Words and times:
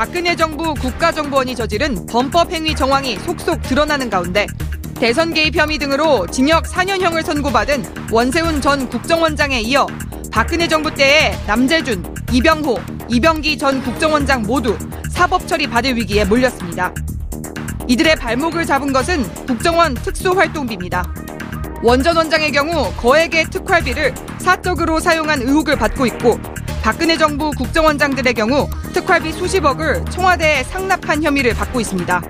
박근혜 0.00 0.34
정부 0.34 0.72
국가정보원이 0.72 1.54
저지른 1.54 2.06
범법 2.06 2.52
행위 2.52 2.74
정황이 2.74 3.18
속속 3.18 3.60
드러나는 3.60 4.08
가운데 4.08 4.46
대선 4.94 5.34
개입 5.34 5.54
혐의 5.54 5.76
등으로 5.76 6.26
징역 6.28 6.64
4년형을 6.64 7.22
선고받은 7.22 7.84
원세훈 8.10 8.62
전 8.62 8.88
국정원장에 8.88 9.60
이어 9.60 9.86
박근혜 10.32 10.66
정부 10.66 10.90
때의 10.94 11.38
남재준, 11.46 12.14
이병호, 12.32 12.78
이병기 13.10 13.58
전 13.58 13.82
국정원장 13.82 14.40
모두 14.40 14.74
사법 15.10 15.46
처리 15.46 15.66
받을 15.66 15.94
위기에 15.94 16.24
몰렸습니다. 16.24 16.94
이들의 17.86 18.16
발목을 18.16 18.64
잡은 18.64 18.94
것은 18.94 19.22
국정원 19.44 19.92
특수활동비입니다. 19.92 21.12
원전 21.82 22.16
원장의 22.16 22.52
경우 22.52 22.90
거액의 22.96 23.50
특활비를 23.50 24.14
사적으로 24.38 24.98
사용한 24.98 25.42
의혹을 25.42 25.76
받고 25.76 26.06
있고 26.06 26.40
박근혜 26.82 27.16
정부 27.16 27.50
국정원장들의 27.50 28.32
경우 28.34 28.68
특활비 28.94 29.32
수십억을 29.32 30.02
청와대에 30.06 30.64
상납한 30.64 31.22
혐의를 31.22 31.54
받고 31.54 31.78
있습니다. 31.80 32.22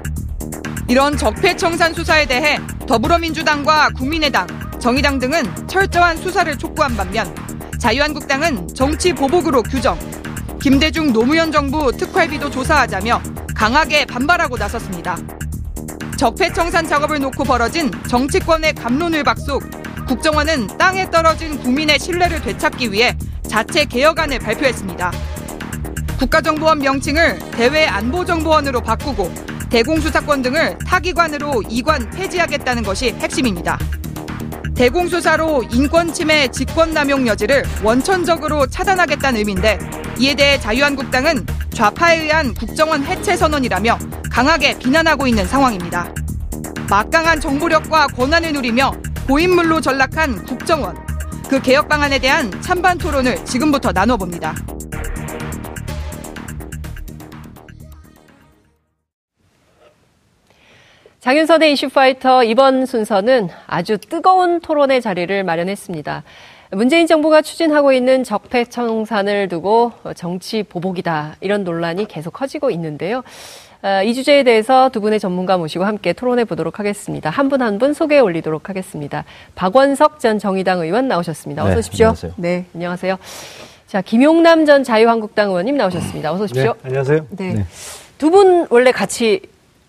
이런 0.88 1.16
적폐청산 1.16 1.94
수사에 1.94 2.26
대해 2.26 2.58
더불어민주당과 2.86 3.90
국민의당, 3.96 4.48
정의당 4.80 5.20
등은 5.20 5.68
철저한 5.68 6.16
수사를 6.16 6.58
촉구한 6.58 6.96
반면 6.96 7.32
자유한국당은 7.78 8.66
정치 8.74 9.12
보복으로 9.12 9.62
규정, 9.62 9.96
김대중 10.60 11.12
노무현 11.12 11.52
정부 11.52 11.92
특활비도 11.92 12.50
조사하자며 12.50 13.22
강하게 13.54 14.04
반발하고 14.04 14.56
나섰습니다. 14.56 15.16
적폐청산 16.18 16.88
작업을 16.88 17.20
놓고 17.20 17.44
벌어진 17.44 17.90
정치권의 18.08 18.74
감론을 18.74 19.22
박속 19.22 19.62
국정원은 20.08 20.76
땅에 20.76 21.08
떨어진 21.08 21.56
국민의 21.60 22.00
신뢰를 22.00 22.42
되찾기 22.42 22.90
위해 22.92 23.16
자체 23.50 23.84
개혁안을 23.84 24.38
발표했습니다. 24.38 25.10
국가정보원 26.20 26.78
명칭을 26.78 27.40
대외안보정보원으로 27.50 28.80
바꾸고 28.80 29.34
대공수사권 29.70 30.42
등을 30.42 30.78
타기관으로 30.86 31.64
이관 31.68 32.08
폐지하겠다는 32.10 32.84
것이 32.84 33.10
핵심입니다. 33.18 33.76
대공수사로 34.76 35.64
인권침해 35.64 36.48
직권남용 36.52 37.26
여지를 37.26 37.64
원천적으로 37.82 38.68
차단하겠다는 38.68 39.40
의미인데 39.40 39.80
이에 40.20 40.34
대해 40.36 40.60
자유한국당은 40.60 41.44
좌파에 41.74 42.22
의한 42.22 42.54
국정원 42.54 43.02
해체 43.02 43.36
선언이라며 43.36 43.98
강하게 44.30 44.78
비난하고 44.78 45.26
있는 45.26 45.44
상황입니다. 45.48 46.14
막강한 46.88 47.40
정보력과 47.40 48.06
권한을 48.08 48.52
누리며 48.52 48.92
고인물로 49.26 49.80
전락한 49.80 50.44
국정원. 50.44 51.09
그 51.50 51.60
개혁 51.60 51.88
방안에 51.88 52.20
대한 52.20 52.48
찬반 52.62 52.96
토론을 52.96 53.44
지금부터 53.44 53.90
나눠봅니다. 53.90 54.54
장윤선의 61.18 61.72
이슈파이터 61.72 62.44
이번 62.44 62.86
순서는 62.86 63.48
아주 63.66 63.98
뜨거운 63.98 64.60
토론의 64.60 65.02
자리를 65.02 65.42
마련했습니다. 65.42 66.22
문재인 66.70 67.08
정부가 67.08 67.42
추진하고 67.42 67.92
있는 67.92 68.22
적폐 68.22 68.66
청산을 68.66 69.48
두고 69.48 69.90
정치 70.14 70.62
보복이다 70.62 71.34
이런 71.40 71.64
논란이 71.64 72.06
계속 72.06 72.32
커지고 72.32 72.70
있는데요. 72.70 73.24
아, 73.82 74.02
이 74.02 74.12
주제에 74.14 74.42
대해서 74.42 74.90
두 74.90 75.00
분의 75.00 75.18
전문가 75.20 75.56
모시고 75.56 75.84
함께 75.84 76.12
토론해 76.12 76.44
보도록 76.44 76.78
하겠습니다. 76.78 77.30
한 77.30 77.48
분 77.48 77.62
한분 77.62 77.94
소개해 77.94 78.20
올리도록 78.20 78.68
하겠습니다. 78.68 79.24
박원석 79.54 80.20
전 80.20 80.38
정의당 80.38 80.80
의원 80.80 81.08
나오셨습니다. 81.08 81.62
어서 81.64 81.72
네, 81.72 81.78
오십시오. 81.78 82.06
안녕하세요. 82.08 82.32
네, 82.36 82.64
안녕하세요. 82.74 83.16
자, 83.86 84.02
김용남 84.02 84.66
전 84.66 84.84
자유한국당 84.84 85.48
의원님 85.48 85.76
나오셨습니다. 85.76 86.30
어서 86.32 86.44
오십시오. 86.44 86.74
네, 86.74 86.78
안녕하세요. 86.84 87.26
네. 87.30 87.54
네. 87.54 87.66
두분 88.18 88.66
원래 88.70 88.92
같이 88.92 89.40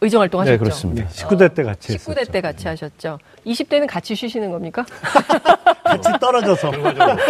의정 0.03 0.21
활동하셨죠? 0.21 0.51
네, 0.53 0.57
그렇습니다. 0.57 1.07
19대 1.09 1.53
때 1.53 1.61
같이 1.63 1.95
19대 1.95 2.09
했었죠. 2.17 2.31
때 2.31 2.41
같이 2.41 2.67
하셨죠. 2.67 3.19
20대는 3.45 3.85
같이 3.87 4.15
쉬시는 4.15 4.49
겁니까? 4.51 4.83
같이 5.85 6.09
떨어져서. 6.19 6.71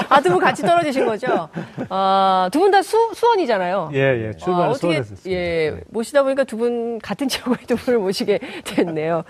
아, 0.07 0.21
두 0.21 0.29
분 0.31 0.39
같이 0.39 0.61
떨어지신 0.61 1.05
거죠? 1.05 1.49
아, 1.89 2.49
두 2.51 2.59
분 2.59 2.71
다 2.71 2.81
수원이잖아요. 2.81 3.91
예, 3.93 3.99
예. 4.27 4.31
출발 4.37 4.67
아, 4.67 4.69
어떻게, 4.69 5.03
예, 5.27 5.81
모시다 5.89 6.23
보니까 6.23 6.45
두 6.45 6.57
분 6.57 6.99
같은 6.99 7.27
지역의 7.29 7.57
두 7.67 7.75
분을 7.75 7.99
모시게 7.99 8.39
됐네요. 8.63 9.23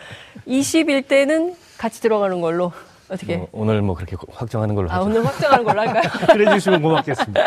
21대는 0.48 1.56
같이 1.80 2.00
들어가는 2.02 2.42
걸로. 2.42 2.72
어떻게? 3.12 3.38
뭐 3.38 3.48
오늘 3.52 3.82
뭐 3.82 3.96
그렇게 3.96 4.16
확정하는 4.32 4.76
걸로 4.76 4.90
아, 4.92 4.96
하죠. 4.96 5.06
오늘 5.06 5.26
확정하는 5.26 5.64
걸로 5.66 5.82
할까요? 5.82 6.04
그래 6.32 6.52
주시면 6.54 6.82
고맙겠습니다. 6.82 7.42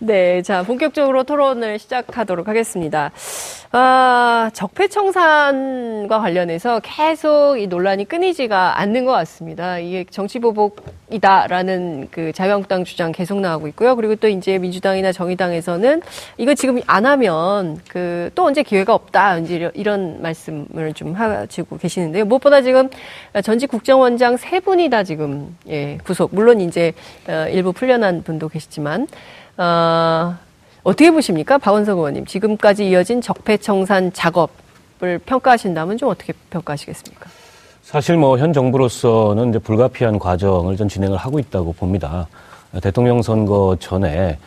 네, 0.00 0.42
자, 0.42 0.62
본격적으로 0.62 1.24
토론을 1.24 1.78
시작하도록 1.78 2.48
하겠습니다. 2.48 3.10
아, 3.70 4.50
적폐청산과 4.54 6.18
관련해서 6.20 6.80
계속 6.82 7.58
이 7.58 7.66
논란이 7.66 8.06
끊이지가 8.06 8.80
않는 8.80 9.04
것 9.04 9.12
같습니다. 9.12 9.78
이게 9.78 10.04
정치보복이다라는 10.10 12.08
그 12.10 12.32
자유한국당 12.32 12.84
주장 12.84 13.12
계속 13.12 13.40
나오고 13.40 13.68
있고요. 13.68 13.94
그리고 13.96 14.16
또 14.16 14.28
이제 14.28 14.58
민주당이나 14.58 15.12
정의당에서는 15.12 16.02
이거 16.38 16.54
지금 16.54 16.80
안 16.86 17.04
하면 17.06 17.80
그 17.88 18.28
또 18.34 18.44
언제 18.44 18.62
기회가 18.62 18.94
없다. 18.94 19.38
이제 19.38 19.70
이런 19.74 20.22
말씀을 20.22 20.92
좀 20.94 21.12
하시고 21.12 21.76
계시는데요. 21.78 22.24
무엇보다 22.24 22.62
지금 22.62 22.88
전직 23.42 23.68
국정원장 23.68 24.36
세 24.36 24.60
분이 24.60 24.87
다 24.90 25.02
지금 25.02 25.56
예, 25.68 25.98
구속. 26.04 26.34
물론 26.34 26.60
이제 26.60 26.92
어, 27.28 27.46
일부 27.50 27.72
풀려난 27.72 28.22
분도 28.22 28.48
계시지만 28.48 29.06
어, 29.56 30.36
어떻게 30.82 31.10
보십니까? 31.10 31.58
박원석 31.58 31.98
의원님. 31.98 32.24
지금까지 32.26 32.88
이어진 32.88 33.20
적폐청산 33.20 34.12
작업을 34.12 35.18
평가하신다면 35.26 35.98
좀 35.98 36.08
어떻게 36.08 36.32
평가하시겠습니까? 36.50 37.28
사실 37.82 38.16
뭐 38.16 38.36
현 38.38 38.52
정부로서는 38.52 39.50
이제 39.50 39.58
불가피한 39.58 40.18
과정을 40.18 40.76
좀 40.76 40.88
진행을 40.88 41.16
하고 41.16 41.38
있다고 41.38 41.72
봅니다. 41.72 42.28
대통령 42.82 43.22
선거 43.22 43.76
전에 43.80 44.38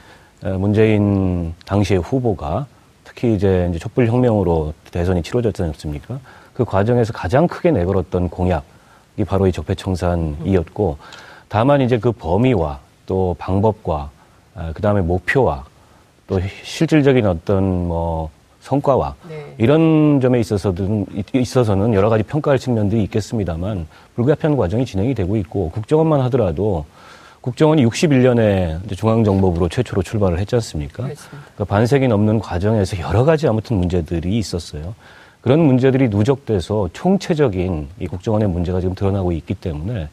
문재인 0.41 1.53
당시의 1.65 2.01
후보가 2.01 2.67
특히 3.03 3.33
이제, 3.35 3.67
이제 3.69 3.79
촛불 3.79 4.07
혁명으로 4.07 4.73
대선이 4.91 5.21
치러졌지 5.23 5.61
않습니까? 5.63 6.19
그 6.53 6.63
과정에서 6.65 7.13
가장 7.13 7.47
크게 7.47 7.71
내걸었던 7.71 8.29
공약이 8.29 8.63
바로 9.27 9.47
이 9.47 9.51
적폐청산이었고 9.51 10.97
다만 11.49 11.81
이제 11.81 11.97
그 11.97 12.11
범위와 12.11 12.79
또 13.05 13.35
방법과 13.37 14.09
그 14.73 14.81
다음에 14.81 15.01
목표와 15.01 15.65
또 16.27 16.39
실질적인 16.63 17.25
어떤 17.25 17.87
뭐 17.87 18.29
성과와 18.61 19.15
네. 19.27 19.53
이런 19.57 20.21
점에 20.21 20.39
있어서는 20.39 21.05
있어서는 21.33 21.93
여러 21.93 22.09
가지 22.09 22.23
평가할 22.23 22.59
측면들이 22.59 23.03
있겠습니다만 23.03 23.87
불가피한 24.15 24.55
과정이 24.55 24.85
진행이 24.85 25.13
되고 25.15 25.35
있고 25.37 25.71
국정원만 25.71 26.21
하더라도 26.21 26.85
국정원이 27.41 27.83
61년에 27.87 28.95
중앙정보부로 28.95 29.67
최초로 29.67 30.03
출발을 30.03 30.39
했지 30.39 30.55
않습니까? 30.55 31.03
그러니까 31.03 31.65
반세기 31.67 32.07
넘는 32.07 32.39
과정에서 32.39 32.99
여러 32.99 33.25
가지 33.25 33.47
아무튼 33.47 33.77
문제들이 33.77 34.37
있었어요. 34.37 34.93
그런 35.41 35.59
문제들이 35.59 36.09
누적돼서 36.09 36.89
총체적인 36.93 37.87
이 37.99 38.07
국정원의 38.07 38.47
문제가 38.49 38.79
지금 38.79 38.93
드러나고 38.95 39.31
있기 39.31 39.55
때문에 39.55 40.07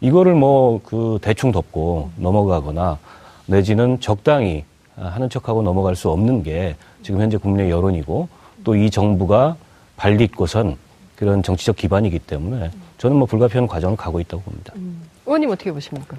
이거를 0.00 0.34
뭐 0.34 0.80
그 0.84 1.18
대충 1.22 1.52
덮고 1.52 2.10
넘어가거나 2.16 2.98
내지는 3.46 4.00
적당히 4.00 4.64
하는 4.96 5.30
척하고 5.30 5.62
넘어갈 5.62 5.94
수 5.96 6.10
없는 6.10 6.42
게 6.42 6.76
지금 7.02 7.20
현재 7.20 7.36
국민의 7.36 7.70
여론이고 7.70 8.28
또 8.64 8.74
이 8.74 8.90
정부가 8.90 9.56
발딛고선 9.96 10.76
그런 11.16 11.42
정치적 11.42 11.76
기반이기 11.76 12.18
때문에 12.18 12.70
저는 12.98 13.16
뭐 13.16 13.26
불가피한 13.26 13.66
과정을 13.68 13.96
가고 13.96 14.18
있다고 14.20 14.42
봅니다. 14.42 14.72
음. 14.76 15.02
의원님 15.26 15.50
어떻게 15.50 15.70
보십니까? 15.72 16.16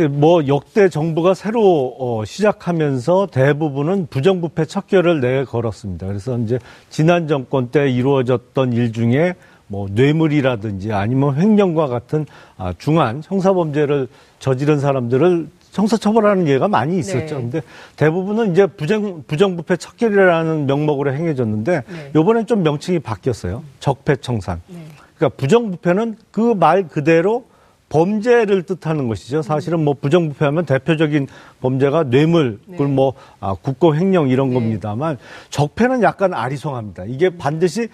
뭐 0.00 0.46
역대 0.46 0.88
정부가 0.88 1.34
새로 1.34 1.94
어, 1.98 2.24
시작하면서 2.24 3.28
대부분은 3.30 4.06
부정부패 4.08 4.64
척결을 4.64 5.20
내걸었습니다. 5.20 6.06
그래서 6.06 6.38
이제 6.38 6.58
지난 6.88 7.28
정권 7.28 7.68
때 7.68 7.90
이루어졌던 7.90 8.72
일 8.72 8.92
중에 8.92 9.34
뭐 9.66 9.88
뇌물이라든지 9.90 10.92
아니면 10.92 11.38
횡령과 11.38 11.88
같은 11.88 12.24
아, 12.56 12.72
중한 12.78 13.22
형사범죄를 13.24 14.08
저지른 14.38 14.80
사람들을 14.80 15.48
형사처벌하는 15.72 16.48
예가 16.48 16.68
많이 16.68 16.98
있었죠. 16.98 17.36
네. 17.36 17.40
근데 17.42 17.60
대부분은 17.96 18.52
이제 18.52 18.66
부정, 18.66 19.22
부정부패 19.26 19.76
척결이라는 19.76 20.66
명목으로 20.66 21.12
행해졌는데 21.14 21.82
네. 21.86 22.10
요번엔 22.14 22.46
좀 22.46 22.62
명칭이 22.62 22.98
바뀌었어요. 22.98 23.62
적폐청산. 23.80 24.60
네. 24.68 24.76
그러니까 25.16 25.36
부정부패는 25.36 26.16
그 26.30 26.54
말 26.54 26.88
그대로 26.88 27.44
범죄를 27.92 28.62
뜻하는 28.62 29.06
것이죠. 29.06 29.42
사실은 29.42 29.84
뭐 29.84 29.92
부정부패하면 29.92 30.64
대표적인 30.64 31.28
범죄가 31.60 32.04
뇌물, 32.04 32.58
네. 32.64 32.82
뭐 32.82 33.12
아, 33.38 33.54
국고 33.60 33.94
횡령 33.94 34.30
이런 34.30 34.48
네. 34.48 34.54
겁니다만 34.54 35.18
적폐는 35.50 36.02
약간 36.02 36.32
아리송합니다. 36.32 37.04
이게 37.06 37.36
반드시 37.36 37.88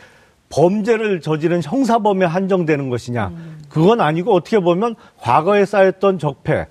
범죄를 0.50 1.20
저지른 1.20 1.60
형사범에 1.64 2.24
한정되는 2.26 2.90
것이냐. 2.90 3.26
음. 3.26 3.58
그건 3.68 4.00
아니고 4.00 4.32
어떻게 4.32 4.60
보면 4.60 4.94
과거에 5.18 5.64
쌓였던 5.64 6.20
적폐, 6.20 6.68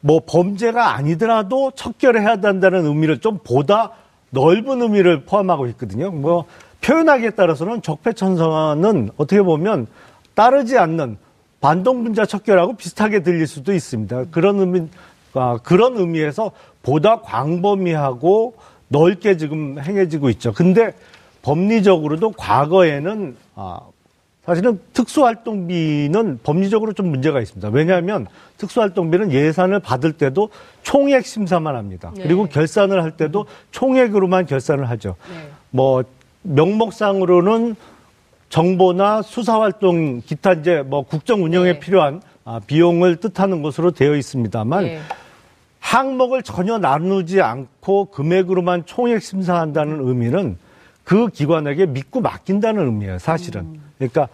뭐 0.00 0.22
범죄가 0.26 0.94
아니더라도 0.94 1.72
척결해야 1.72 2.36
된다는 2.36 2.86
의미를 2.86 3.18
좀 3.18 3.40
보다 3.44 3.90
넓은 4.30 4.80
의미를 4.80 5.24
포함하고 5.24 5.66
있거든요. 5.68 6.10
뭐 6.10 6.46
표현하기에 6.80 7.30
따라서는 7.30 7.82
적폐청산은 7.82 9.10
어떻게 9.18 9.42
보면 9.42 9.86
따르지 10.34 10.78
않는 10.78 11.18
반동 11.60 12.04
분자 12.04 12.26
척결하고 12.26 12.76
비슷하게 12.76 13.22
들릴 13.22 13.46
수도 13.46 13.72
있습니다. 13.72 14.26
그런 14.30 14.58
의미, 14.60 14.88
아, 15.34 15.58
그런 15.62 15.96
의미에서 15.96 16.52
보다 16.82 17.20
광범위하고 17.20 18.54
넓게 18.88 19.36
지금 19.36 19.78
행해지고 19.78 20.30
있죠. 20.30 20.52
근데 20.52 20.94
법리적으로도 21.42 22.32
과거에는 22.32 23.36
아, 23.56 23.80
사실은 24.48 24.80
특수활동비는 24.94 26.40
법리적으로 26.42 26.94
좀 26.94 27.10
문제가 27.10 27.38
있습니다. 27.40 27.68
왜냐하면 27.68 28.26
특수활동비는 28.56 29.30
예산을 29.30 29.80
받을 29.80 30.12
때도 30.12 30.48
총액 30.82 31.26
심사만 31.26 31.76
합니다. 31.76 32.12
네. 32.14 32.22
그리고 32.22 32.46
결산을 32.46 33.02
할 33.02 33.10
때도 33.10 33.44
총액으로만 33.72 34.46
결산을 34.46 34.88
하죠. 34.88 35.16
네. 35.30 35.50
뭐 35.70 36.02
명목상으로는 36.42 37.76
정보나 38.48 39.22
수사 39.22 39.60
활동 39.60 40.20
기타 40.22 40.54
이제 40.54 40.82
뭐 40.82 41.02
국정 41.02 41.44
운영에 41.44 41.74
네. 41.74 41.78
필요한 41.78 42.22
아, 42.44 42.60
비용을 42.66 43.16
뜻하는 43.16 43.62
것으로 43.62 43.90
되어 43.90 44.16
있습니다만 44.16 44.84
네. 44.84 45.00
항목을 45.80 46.42
전혀 46.42 46.78
나누지 46.78 47.40
않고 47.40 48.06
금액으로만 48.06 48.86
총액 48.86 49.22
심사한다는 49.22 50.06
의미는 50.06 50.56
그 51.04 51.28
기관에게 51.28 51.86
믿고 51.86 52.20
맡긴다는 52.20 52.84
의미예요, 52.84 53.18
사실은. 53.18 53.62
음. 53.62 53.82
그러니까 53.96 54.28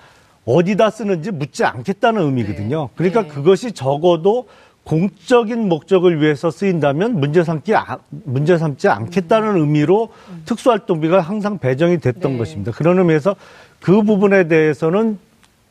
어디다 0.44 0.90
쓰는지 0.90 1.30
묻지 1.30 1.64
않겠다는 1.64 2.22
의미거든요. 2.22 2.88
그러니까 2.96 3.22
네. 3.22 3.28
그것이 3.28 3.72
적어도 3.72 4.48
공적인 4.84 5.68
목적을 5.68 6.20
위해서 6.20 6.50
쓰인다면 6.50 7.18
문제 7.18 7.42
삼기 7.42 7.74
아- 7.74 7.98
문제 8.10 8.58
삼지 8.58 8.88
않겠다는 8.88 9.56
의미로 9.56 10.10
특수활동비가 10.44 11.20
항상 11.20 11.58
배정이 11.58 11.98
됐던 11.98 12.32
네. 12.32 12.38
것입니다. 12.38 12.72
그런 12.72 12.98
의미에서 12.98 13.34
그 13.80 14.02
부분에 14.02 14.46
대해서는 14.46 15.18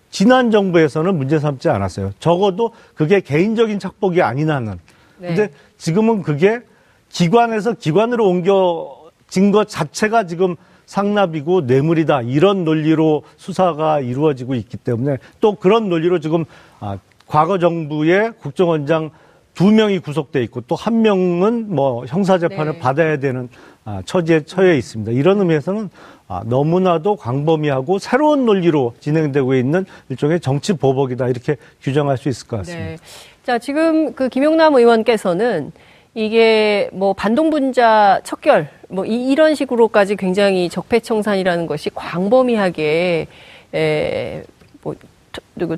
지난 0.09 0.51
정부에서는 0.51 1.15
문제 1.15 1.39
삼지 1.39 1.69
않았어요. 1.69 2.11
적어도 2.19 2.71
그게 2.95 3.19
개인적인 3.19 3.79
착복이 3.79 4.21
아니라는. 4.21 4.79
네. 5.19 5.27
근데 5.27 5.51
지금은 5.77 6.23
그게 6.23 6.61
기관에서 7.09 7.73
기관으로 7.73 8.27
옮겨진 8.27 9.51
것 9.51 9.67
자체가 9.69 10.25
지금 10.25 10.55
상납이고 10.87 11.61
뇌물이다. 11.61 12.23
이런 12.23 12.65
논리로 12.65 13.23
수사가 13.37 13.99
이루어지고 13.99 14.55
있기 14.55 14.77
때문에 14.77 15.17
또 15.39 15.55
그런 15.55 15.89
논리로 15.89 16.19
지금 16.19 16.45
아, 16.79 16.97
과거 17.27 17.57
정부의 17.57 18.33
국정원장 18.39 19.11
두 19.53 19.71
명이 19.71 19.99
구속돼 19.99 20.41
있고 20.43 20.61
또 20.61 20.75
한 20.75 21.01
명은 21.01 21.75
뭐 21.75 22.05
형사 22.07 22.37
재판을 22.39 22.73
네. 22.73 22.79
받아야 22.79 23.17
되는 23.17 23.49
아, 23.85 24.01
처지에 24.05 24.41
처해 24.45 24.77
있습니다. 24.77 25.11
이런 25.11 25.39
의미에서는 25.39 25.89
아, 26.27 26.41
너무나도 26.45 27.17
광범위하고 27.17 27.99
새로운 27.99 28.45
논리로 28.45 28.93
진행되고 28.99 29.53
있는 29.55 29.85
일종의 30.09 30.39
정치 30.39 30.73
보복이다 30.73 31.27
이렇게 31.27 31.57
규정할 31.81 32.17
수 32.17 32.29
있을 32.29 32.47
것 32.47 32.57
같습니다. 32.57 32.85
네. 32.85 32.97
자, 33.43 33.59
지금 33.59 34.13
그 34.13 34.29
김용남 34.29 34.73
의원께서는 34.75 35.71
이게 36.15 36.89
뭐 36.93 37.13
반동분자 37.13 38.21
척결 38.23 38.69
뭐 38.87 39.05
이, 39.05 39.35
런 39.35 39.53
식으로까지 39.55 40.15
굉장히 40.15 40.69
적폐청산이라는 40.69 41.67
것이 41.67 41.89
광범위하게 41.93 43.27
에, 43.73 44.43
뭐 44.81 44.95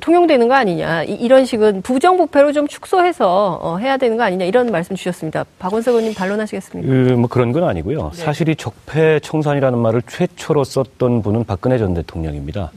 통용되는 0.00 0.48
거 0.48 0.54
아니냐 0.54 1.04
이, 1.04 1.28
런 1.28 1.44
식은 1.44 1.82
부정부패로 1.82 2.52
좀 2.52 2.66
축소해서 2.66 3.58
어, 3.62 3.76
해야 3.76 3.96
되는 3.96 4.16
거 4.16 4.22
아니냐 4.22 4.44
이런 4.46 4.70
말씀 4.70 4.96
주셨습니다. 4.96 5.44
박원석 5.58 5.92
의원님 5.92 6.14
반론하시겠습니까? 6.14 6.90
그, 6.90 7.12
뭐 7.12 7.28
그런 7.28 7.52
건 7.52 7.64
아니고요. 7.64 8.10
네. 8.14 8.22
사실 8.22 8.48
이 8.48 8.56
적폐청산이라는 8.56 9.78
말을 9.78 10.02
최초로 10.06 10.64
썼던 10.64 11.22
분은 11.22 11.44
박근혜 11.44 11.78
전 11.78 11.94
대통령입니다. 11.94 12.72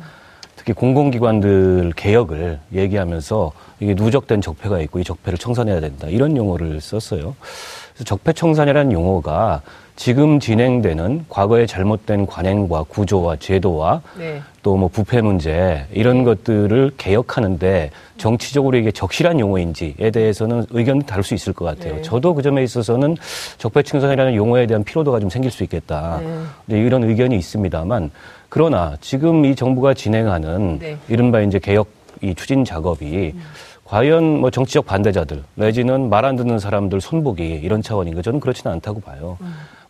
특히 0.55 0.73
공공기관들 0.73 1.93
개혁을 1.95 2.59
얘기하면서 2.73 3.51
이게 3.79 3.93
누적된 3.93 4.41
적폐가 4.41 4.81
있고 4.81 4.99
이 4.99 5.05
적폐를 5.05 5.37
청산해야 5.37 5.79
된다. 5.79 6.07
이런 6.07 6.35
용어를 6.35 6.81
썼어요. 6.81 7.35
그래서 7.93 8.03
적폐청산이라는 8.03 8.91
용어가 8.91 9.61
지금 9.99 10.39
진행되는 10.39 11.25
과거의 11.27 11.67
잘못된 11.67 12.25
관행과 12.25 12.83
구조와 12.83 13.35
제도와 13.35 14.01
네. 14.17 14.41
또뭐 14.63 14.87
부패 14.87 15.19
문제 15.19 15.85
이런 15.91 16.23
것들을 16.23 16.91
개혁하는데 16.97 17.91
정치적으로 18.17 18.77
이게 18.77 18.91
적실한 18.91 19.41
용어인지에 19.41 20.09
대해서는 20.11 20.65
의견이 20.69 21.03
다를 21.03 21.21
수 21.21 21.33
있을 21.33 21.51
것 21.51 21.65
같아요. 21.65 21.95
네. 21.95 22.01
저도 22.01 22.33
그 22.33 22.41
점에 22.41 22.63
있어서는 22.63 23.17
적폐청산이라는 23.57 24.35
용어에 24.35 24.67
대한 24.67 24.85
피로도가 24.85 25.19
좀 25.19 25.29
생길 25.29 25.51
수 25.51 25.63
있겠다. 25.63 26.21
네. 26.21 26.43
네, 26.67 26.79
이런 26.79 27.03
의견이 27.03 27.35
있습니다만 27.35 28.09
그러나 28.47 28.95
지금 29.01 29.43
이 29.43 29.53
정부가 29.53 29.93
진행하는 29.93 30.79
네. 30.79 30.97
이른바 31.09 31.41
이제 31.41 31.59
개혁 31.59 31.89
이 32.21 32.33
추진 32.35 32.63
작업이 32.63 33.35
과연 33.83 34.39
뭐 34.39 34.49
정치적 34.49 34.85
반대자들 34.85 35.43
내지는 35.55 36.09
말 36.09 36.23
안 36.23 36.37
듣는 36.37 36.57
사람들 36.57 37.01
손보기 37.01 37.43
이런 37.43 37.81
차원인가 37.81 38.21
저는 38.21 38.39
그렇지는 38.39 38.71
않다고 38.73 39.01
봐요. 39.01 39.37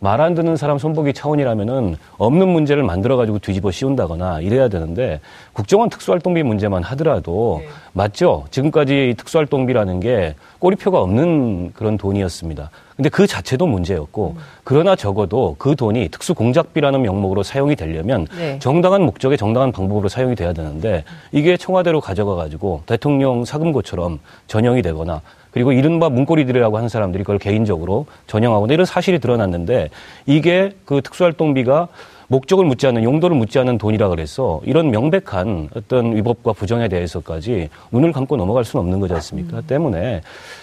말 0.01 0.19
안 0.21 0.33
듣는 0.33 0.55
사람 0.55 0.77
손보기 0.77 1.13
차원이라면은 1.13 1.95
없는 2.17 2.47
문제를 2.47 2.83
만들어 2.83 3.17
가지고 3.17 3.39
뒤집어 3.39 3.69
씌운다거나 3.71 4.39
이래야 4.41 4.69
되는데 4.69 5.19
국정원 5.53 5.89
특수활동비 5.89 6.43
문제만 6.43 6.83
하더라도 6.83 7.59
네. 7.61 7.69
맞죠. 7.93 8.45
지금까지 8.51 9.09
이 9.09 9.13
특수활동비라는 9.15 9.99
게 9.99 10.35
꼬리표가 10.59 11.01
없는 11.01 11.73
그런 11.73 11.97
돈이었습니다. 11.97 12.69
근데 12.95 13.09
그 13.09 13.27
자체도 13.27 13.65
문제였고 13.67 14.35
그러나 14.65 14.95
적어도 14.95 15.55
그 15.57 15.75
돈이 15.75 16.09
특수 16.09 16.33
공작비라는 16.33 17.01
명목으로 17.01 17.43
사용이 17.43 17.75
되려면 17.77 18.27
네. 18.37 18.59
정당한 18.59 19.03
목적에 19.03 19.37
정당한 19.37 19.71
방법으로 19.71 20.09
사용이 20.09 20.35
돼야 20.35 20.51
되는데 20.53 21.03
이게 21.31 21.55
청와대로 21.55 22.01
가져가 22.01 22.35
가지고 22.35 22.83
대통령 22.85 23.45
사금고처럼 23.45 24.19
전형이 24.47 24.81
되거나 24.81 25.21
그리고 25.51 25.71
이른바 25.71 26.09
문고리들이라고 26.09 26.77
하는 26.77 26.89
사람들이 26.89 27.23
그걸 27.23 27.39
개인적으로 27.39 28.05
전형하거나 28.27 28.73
이런 28.73 28.85
사실이 28.85 29.19
드러났는데 29.19 29.89
이게 30.25 30.71
그 30.85 31.01
특수활동비가 31.01 31.87
목적을 32.29 32.63
묻지 32.63 32.85
않는 32.85 33.03
용도를 33.03 33.35
묻지 33.35 33.57
않는 33.57 33.79
돈이라 33.79 34.09
그래서 34.09 34.61
이런 34.63 34.91
명백한 34.91 35.69
어떤 35.75 36.15
위법과 36.15 36.53
부정에 36.53 36.87
대해서까지 36.87 37.69
눈을 37.91 38.11
감고 38.11 38.37
넘어갈 38.37 38.63
수는 38.63 38.85
없는 38.85 38.99
거지 38.99 39.15
않습니까? 39.15 39.61
때문에 39.61 40.21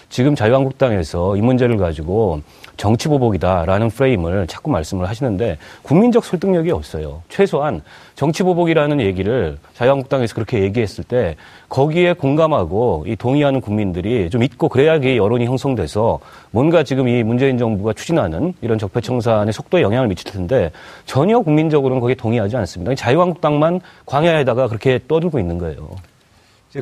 지금 0.09 0.35
자유한국당에서 0.35 1.37
이 1.37 1.41
문제를 1.41 1.77
가지고 1.77 2.41
정치 2.77 3.09
보복이다라는 3.09 3.89
프레임을 3.91 4.47
자꾸 4.47 4.71
말씀을 4.71 5.09
하시는데 5.09 5.59
국민적 5.83 6.25
설득력이 6.25 6.71
없어요. 6.71 7.23
최소한 7.29 7.83
정치 8.15 8.43
보복이라는 8.43 9.01
얘기를 9.01 9.59
자유한국당에서 9.75 10.35
그렇게 10.35 10.61
얘기했을 10.61 11.05
때 11.05 11.37
거기에 11.69 12.13
공감하고 12.13 13.05
이 13.07 13.17
동의하는 13.17 13.61
국민들이 13.61 14.31
좀 14.31 14.43
있고 14.43 14.69
그래야 14.69 14.97
이게 14.97 15.17
여론이 15.17 15.47
형성돼서 15.47 16.21
뭔가 16.51 16.83
지금 16.83 17.09
이 17.09 17.23
문재인 17.23 17.59
정부가 17.59 17.93
추진하는 17.93 18.55
이런 18.61 18.79
적폐청산의 18.79 19.53
속도에 19.53 19.83
영향을 19.83 20.09
미칠 20.09 20.31
텐데 20.31 20.71
전혀 21.05 21.41
국민적으로는 21.41 22.01
거기에 22.01 22.15
동의하지 22.15 22.57
않습니다. 22.57 22.95
자유한국당만 22.95 23.81
광야에다가 24.05 24.69
그렇게 24.69 25.01
떠들고 25.09 25.39
있는 25.39 25.59
거예요. 25.59 25.89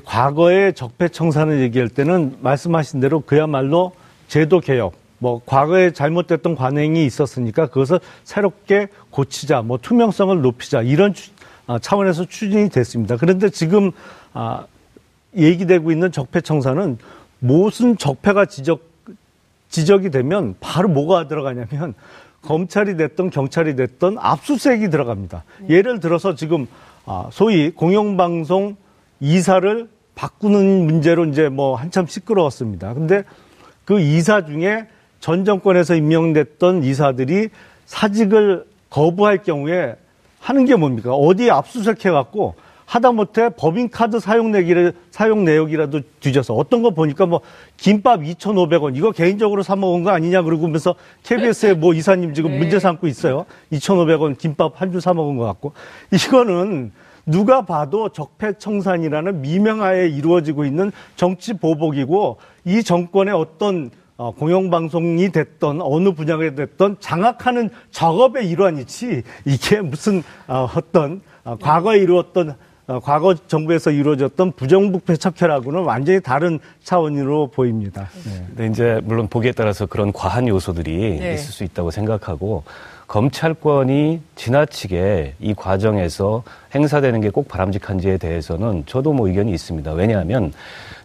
과거의 0.04 0.74
적폐청산을 0.74 1.60
얘기할 1.60 1.88
때는 1.88 2.36
말씀하신 2.40 3.00
대로 3.00 3.20
그야말로 3.20 3.92
제도 4.28 4.60
개혁, 4.60 4.94
뭐 5.18 5.40
과거에 5.44 5.92
잘못됐던 5.92 6.54
관행이 6.56 7.04
있었으니까 7.06 7.66
그것을 7.68 8.00
새롭게 8.24 8.88
고치자, 9.10 9.62
뭐 9.62 9.78
투명성을 9.80 10.40
높이자 10.40 10.82
이런 10.82 11.14
추- 11.14 11.30
아, 11.66 11.78
차원에서 11.78 12.26
추진이 12.26 12.68
됐습니다. 12.68 13.16
그런데 13.16 13.48
지금 13.50 13.90
아, 14.32 14.66
얘기되고 15.36 15.90
있는 15.90 16.12
적폐청산은 16.12 16.98
무슨 17.38 17.96
적폐가 17.96 18.46
지적 18.46 18.80
지적이 19.68 20.10
되면 20.10 20.54
바로 20.60 20.88
뭐가 20.88 21.26
들어가냐면 21.26 21.94
검찰이 22.42 22.96
됐던 22.96 23.30
경찰이 23.30 23.74
됐던 23.76 24.18
압수수색이 24.20 24.90
들어갑니다. 24.90 25.42
예를 25.68 26.00
들어서 26.00 26.34
지금 26.34 26.66
아, 27.06 27.28
소위 27.32 27.70
공영방송 27.70 28.76
이사를 29.20 29.88
바꾸는 30.14 30.86
문제로 30.86 31.24
이제 31.24 31.48
뭐 31.48 31.74
한참 31.76 32.06
시끄러웠습니다. 32.06 32.94
근데 32.94 33.24
그 33.84 34.00
이사 34.00 34.44
중에 34.44 34.86
전 35.20 35.44
정권에서 35.44 35.94
임명됐던 35.94 36.84
이사들이 36.84 37.48
사직을 37.86 38.64
거부할 38.90 39.42
경우에 39.42 39.96
하는 40.40 40.64
게 40.66 40.76
뭡니까? 40.76 41.14
어디에 41.14 41.50
압수수색 41.50 42.04
해갖고 42.04 42.54
하다못해 42.86 43.48
법인카드 43.56 44.20
사용 44.20 44.52
내기를, 44.52 44.92
사용 45.10 45.44
내역이라도 45.44 46.02
뒤져서 46.20 46.54
어떤 46.54 46.82
거 46.82 46.90
보니까 46.90 47.24
뭐 47.24 47.40
김밥 47.78 48.20
2,500원 48.20 48.94
이거 48.94 49.10
개인적으로 49.10 49.62
사 49.62 49.74
먹은 49.74 50.02
거 50.04 50.10
아니냐 50.10 50.42
그러면서 50.42 50.94
KBS에 51.22 51.72
뭐 51.74 51.94
이사님 51.94 52.34
지금 52.34 52.50
네. 52.52 52.58
문제 52.58 52.78
삼고 52.78 53.06
있어요. 53.08 53.46
2,500원 53.72 54.36
김밥 54.36 54.80
한 54.82 54.92
줄 54.92 55.00
사 55.00 55.14
먹은 55.14 55.38
것 55.38 55.44
같고. 55.46 55.72
이거는 56.12 56.92
누가 57.26 57.62
봐도 57.62 58.08
적폐청산이라는 58.10 59.40
미명하에 59.40 60.08
이루어지고 60.08 60.64
있는 60.64 60.92
정치 61.16 61.54
보복이고 61.54 62.38
이 62.64 62.82
정권의 62.82 63.34
어떤 63.34 63.90
어, 64.16 64.30
공영방송이 64.30 65.32
됐던 65.32 65.80
어느 65.82 66.12
분야가 66.12 66.54
됐던 66.54 66.98
장악하는 67.00 67.70
작업의 67.90 68.48
일환이지 68.48 69.22
이게 69.44 69.80
무슨 69.80 70.22
어, 70.46 70.68
어떤 70.76 71.20
어, 71.42 71.56
과거에 71.56 71.98
이루었던 71.98 72.54
어, 72.86 73.00
과거 73.00 73.34
정부에서 73.34 73.90
이루어졌던 73.90 74.52
부정부패 74.52 75.16
척결하고는 75.16 75.82
완전히 75.84 76.20
다른 76.20 76.60
차원으로 76.82 77.48
보입니다. 77.48 78.08
네. 78.24 78.46
근데 78.48 78.66
이제 78.66 79.00
물론 79.04 79.26
보기에 79.26 79.52
따라서 79.52 79.86
그런 79.86 80.12
과한 80.12 80.46
요소들이 80.48 81.18
네. 81.18 81.34
있을 81.34 81.52
수 81.52 81.64
있다고 81.64 81.90
생각하고 81.90 82.62
검찰권이 83.14 84.22
지나치게 84.34 85.34
이 85.38 85.54
과정에서 85.54 86.42
행사되는 86.74 87.20
게 87.20 87.30
꼭 87.30 87.46
바람직한지에 87.46 88.16
대해서는 88.18 88.82
저도 88.86 89.12
뭐 89.12 89.28
의견이 89.28 89.52
있습니다. 89.52 89.92
왜냐하면 89.92 90.52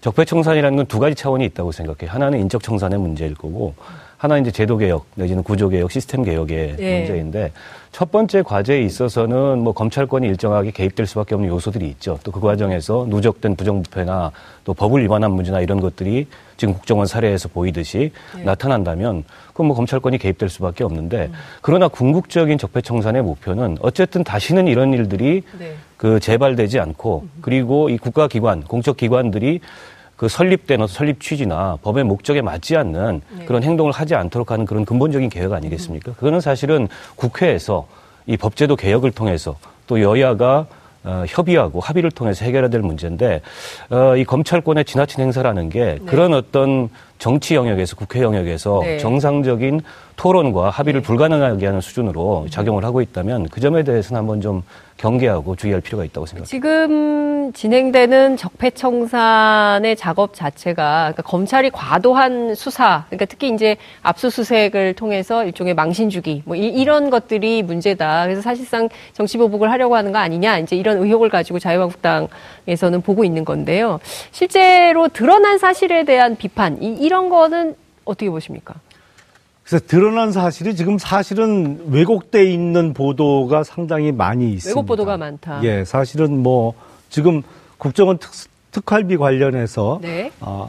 적폐청산이라는 0.01 0.75
건 0.75 0.85
두 0.87 0.97
가지 0.99 1.13
차원이 1.13 1.45
있다고 1.45 1.71
생각해요. 1.71 2.11
하나는 2.11 2.39
인적 2.39 2.63
청산의 2.63 2.97
문제일 2.97 3.35
거고 3.35 3.75
하나는 4.17 4.41
이제 4.41 4.49
제도 4.51 4.77
개혁 4.77 5.05
내지는 5.13 5.43
구조 5.43 5.69
개혁, 5.69 5.91
시스템 5.91 6.23
개혁의 6.23 6.77
예. 6.79 6.97
문제인데 6.99 7.51
첫 7.91 8.11
번째 8.11 8.43
과제에 8.43 8.81
있어서는 8.83 9.59
뭐 9.59 9.73
검찰권이 9.73 10.27
일정하게 10.27 10.71
개입될 10.71 11.05
수밖에 11.05 11.35
없는 11.35 11.49
요소들이 11.49 11.87
있죠. 11.89 12.19
또 12.23 12.31
그 12.31 12.39
과정에서 12.39 13.05
누적된 13.09 13.55
부정부패나 13.55 14.31
또 14.63 14.73
법을 14.73 15.03
위반한 15.03 15.31
문제나 15.31 15.59
이런 15.61 15.79
것들이 15.81 16.27
지금 16.55 16.73
국정원 16.73 17.07
사례에서 17.07 17.49
보이듯이 17.49 18.11
나타난다면 18.45 19.23
그건 19.47 19.67
뭐 19.67 19.75
검찰권이 19.75 20.17
개입될 20.19 20.47
수밖에 20.49 20.83
없는데 20.83 21.31
그러나 21.61 21.87
궁극적인 21.87 22.57
적폐청산의 22.57 23.23
목표는 23.23 23.77
어쨌든 23.81 24.23
다시는 24.23 24.67
이런 24.67 24.93
일들이 24.93 25.41
네. 25.57 25.73
그 25.97 26.19
재발되지 26.19 26.79
않고 26.79 27.27
그리고 27.41 27.89
이 27.89 27.97
국가기관, 27.97 28.63
공적기관들이 28.63 29.59
그 30.19 30.27
설립된 30.27 30.85
설립 30.87 31.21
취지나 31.21 31.77
법의 31.81 32.03
목적에 32.03 32.41
맞지 32.41 32.75
않는 32.75 33.21
그런 33.45 33.63
행동을 33.63 33.93
하지 33.93 34.15
않도록 34.15 34.51
하는 34.51 34.65
그런 34.65 34.83
근본적인 34.83 35.29
개혁 35.29 35.53
아니겠습니까? 35.53 36.11
그거는 36.15 36.41
사실은 36.41 36.89
국회에서 37.15 37.87
이 38.25 38.35
법제도 38.35 38.75
개혁을 38.75 39.11
통해서 39.11 39.55
또 39.87 40.01
여야가 40.01 40.67
어, 41.05 41.23
협의하고 41.25 41.79
합의를 41.79 42.11
통해서 42.11 42.43
해결해야 42.43 42.69
될 42.69 42.81
문제인데 42.81 43.41
어, 43.89 44.17
이 44.17 44.25
검찰권의 44.25 44.83
지나친 44.83 45.23
행사라는 45.23 45.69
게 45.69 45.99
그런 46.05 46.33
어떤 46.33 46.89
정치 47.19 47.53
영역에서 47.53 47.95
국회 47.95 48.21
영역에서 48.21 48.81
네. 48.81 48.97
정상적인 48.97 49.81
토론과 50.15 50.69
합의를 50.69 51.01
불가능하게 51.01 51.65
하는 51.65 51.81
수준으로 51.81 52.47
작용을 52.49 52.83
하고 52.83 53.01
있다면 53.01 53.47
그 53.49 53.61
점에 53.61 53.83
대해서는 53.83 54.19
한번 54.19 54.41
좀 54.41 54.63
경계하고 54.97 55.55
주의할 55.55 55.79
필요가 55.79 56.03
있다고 56.03 56.25
생각합니다. 56.25 56.49
지금 56.49 57.53
진행되는 57.53 58.35
적폐청산의 58.35 59.95
작업 59.95 60.33
자체가 60.33 61.13
그러니까 61.13 61.23
검찰이 61.23 61.69
과도한 61.69 62.53
수사, 62.55 63.05
그러니까 63.07 63.25
특히 63.25 63.49
이제 63.49 63.77
압수수색을 64.01 64.95
통해서 64.95 65.45
일종의 65.45 65.73
망신주기, 65.73 66.43
뭐 66.45 66.57
이, 66.57 66.83
런 66.83 67.09
것들이 67.09 67.63
문제다. 67.63 68.25
그래서 68.25 68.41
사실상 68.41 68.89
정치보복을 69.13 69.71
하려고 69.71 69.95
하는 69.95 70.11
거 70.11 70.19
아니냐, 70.19 70.57
이제 70.59 70.75
이런 70.75 70.97
의혹을 70.97 71.29
가지고 71.29 71.59
자유한국당에서는 71.59 73.01
보고 73.01 73.23
있는 73.23 73.45
건데요. 73.45 74.01
실제로 74.31 75.07
드러난 75.07 75.57
사실에 75.59 76.03
대한 76.03 76.35
비판, 76.35 76.81
이, 76.81 76.95
이런 77.09 77.29
거는 77.29 77.75
어떻게 78.05 78.29
보십니까? 78.29 78.75
그래서 79.63 79.83
드러난 79.87 80.31
사실이 80.31 80.75
지금 80.75 80.99
사실은 80.99 81.81
왜곡돼 81.89 82.51
있는 82.51 82.93
보도가 82.93 83.63
상당히 83.63 84.11
많이 84.11 84.51
있습니다. 84.51 84.69
왜곡 84.69 84.85
보도가 84.85 85.17
많다. 85.17 85.63
예, 85.63 85.83
사실은 85.85 86.43
뭐 86.43 86.75
지금 87.09 87.41
국정원 87.79 88.19
특, 88.19 88.31
특활비 88.71 89.17
관련해서 89.17 89.97
네. 90.03 90.31
아, 90.39 90.67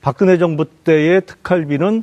박근혜 0.00 0.36
정부 0.36 0.64
때의 0.64 1.20
특활비는 1.26 2.02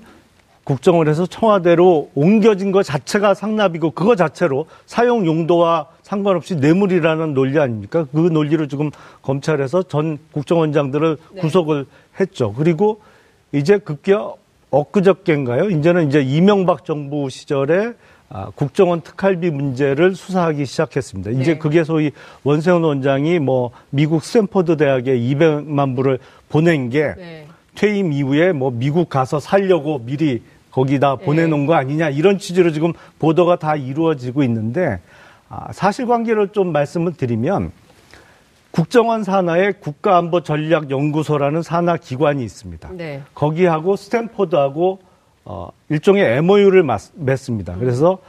국정원에서 0.63 1.25
청와대로 1.25 2.11
옮겨진 2.15 2.71
것 2.71 2.83
자체가 2.83 3.33
상납이고 3.33 3.91
그거 3.91 4.15
자체로 4.15 4.67
사용 4.85 5.25
용도와 5.25 5.87
상관없이 6.03 6.55
뇌물이라는 6.55 7.33
논리 7.33 7.59
아닙니까? 7.59 8.05
그 8.13 8.17
논리로 8.19 8.67
지금 8.67 8.89
검찰에서 9.21 9.83
전 9.83 10.17
국정원장들을 10.31 11.17
네. 11.33 11.41
구속을 11.41 11.87
했죠. 12.19 12.53
그리고 12.53 13.01
이제 13.51 13.77
급기야 13.77 14.33
엊그저께인가요? 14.71 15.69
이제는 15.69 16.07
이제 16.07 16.21
이명박 16.21 16.85
정부 16.85 17.29
시절에 17.29 17.93
아, 18.31 18.51
국정원 18.53 19.01
특활비 19.01 19.49
문제를 19.49 20.13
수사하기 20.15 20.65
시작했습니다. 20.65 21.31
이제 21.31 21.53
네. 21.53 21.57
그게 21.57 21.83
소위 21.83 22.11
원세훈 22.43 22.83
원장이 22.83 23.39
뭐 23.39 23.71
미국 23.89 24.23
스탠퍼드 24.23 24.77
대학에 24.77 25.17
200만 25.17 25.95
불을 25.95 26.19
보낸 26.47 26.91
게 26.91 27.15
네. 27.17 27.47
퇴임 27.73 28.13
이후에 28.13 28.51
뭐 28.51 28.69
미국 28.69 29.09
가서 29.09 29.39
살려고 29.39 29.99
미리 30.05 30.43
거기다 30.69 31.17
네. 31.17 31.25
보내놓은 31.25 31.65
거 31.65 31.73
아니냐 31.73 32.09
이런 32.09 32.37
취지로 32.37 32.71
지금 32.71 32.93
보도가 33.17 33.55
다 33.55 33.75
이루어지고 33.75 34.43
있는데 34.43 34.99
아, 35.49 35.73
사실관계를 35.73 36.49
좀 36.49 36.71
말씀을 36.71 37.13
드리면 37.13 37.71
국정원 38.79 39.25
산하에 39.25 39.73
국가안보전략연구소라는 39.73 41.61
산하 41.63 41.97
기관이 41.97 42.45
있습니다. 42.45 42.91
네. 42.93 43.21
거기하고 43.35 43.97
스탠포드하고 43.97 44.99
어, 45.43 45.67
일종의 45.89 46.37
MOU를 46.37 46.85
맺습니다. 47.15 47.75
그래서 47.77 48.19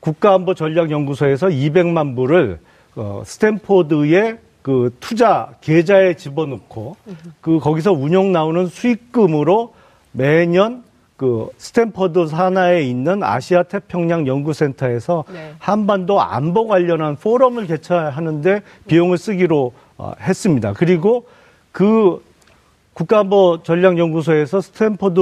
국가안보전략연구소에서 0.00 1.46
200만 1.46 2.16
불을 2.16 2.58
어, 2.96 3.22
스탠포드의 3.24 4.38
그 4.62 4.92
투자 4.98 5.52
계좌에 5.60 6.14
집어넣고 6.14 6.96
그 7.40 7.60
거기서 7.60 7.92
운영 7.92 8.32
나오는 8.32 8.66
수익금으로 8.66 9.72
매년 10.10 10.82
그 11.20 11.50
스탠퍼드 11.58 12.28
산하에 12.28 12.80
있는 12.80 13.22
아시아 13.22 13.62
태평양 13.62 14.26
연구센터에서 14.26 15.24
네. 15.30 15.52
한반도 15.58 16.18
안보 16.18 16.66
관련한 16.66 17.14
포럼을 17.16 17.66
개최하는데 17.66 18.62
비용을 18.86 19.18
쓰기로 19.18 19.74
어, 19.98 20.12
했습니다. 20.18 20.72
그리고 20.72 21.26
그 21.72 22.24
국가안보 22.94 23.62
전략연구소에서 23.64 24.62
스탠퍼드 24.62 25.20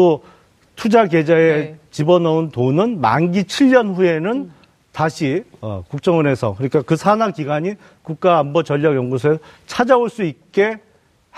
투자 0.76 1.08
계좌에 1.08 1.56
네. 1.56 1.76
집어넣은 1.90 2.50
돈은 2.50 3.00
만기 3.00 3.42
7년 3.42 3.96
후에는 3.96 4.52
다시 4.92 5.42
어, 5.60 5.82
국정원에서 5.88 6.54
그러니까 6.54 6.82
그 6.82 6.94
산하 6.94 7.32
기관이 7.32 7.74
국가안보 8.04 8.62
전략연구소에 8.62 9.38
찾아올 9.66 10.10
수 10.10 10.22
있게 10.22 10.78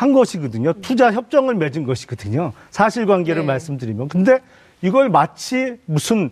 한 0.01 0.15
것이거든요. 0.15 0.73
투자 0.81 1.13
협정을 1.13 1.57
맺은 1.57 1.85
것이거든요. 1.85 2.55
사실관계를 2.71 3.43
네. 3.43 3.47
말씀드리면. 3.47 4.09
근데 4.09 4.39
이걸 4.81 5.11
마치 5.11 5.77
무슨 5.85 6.31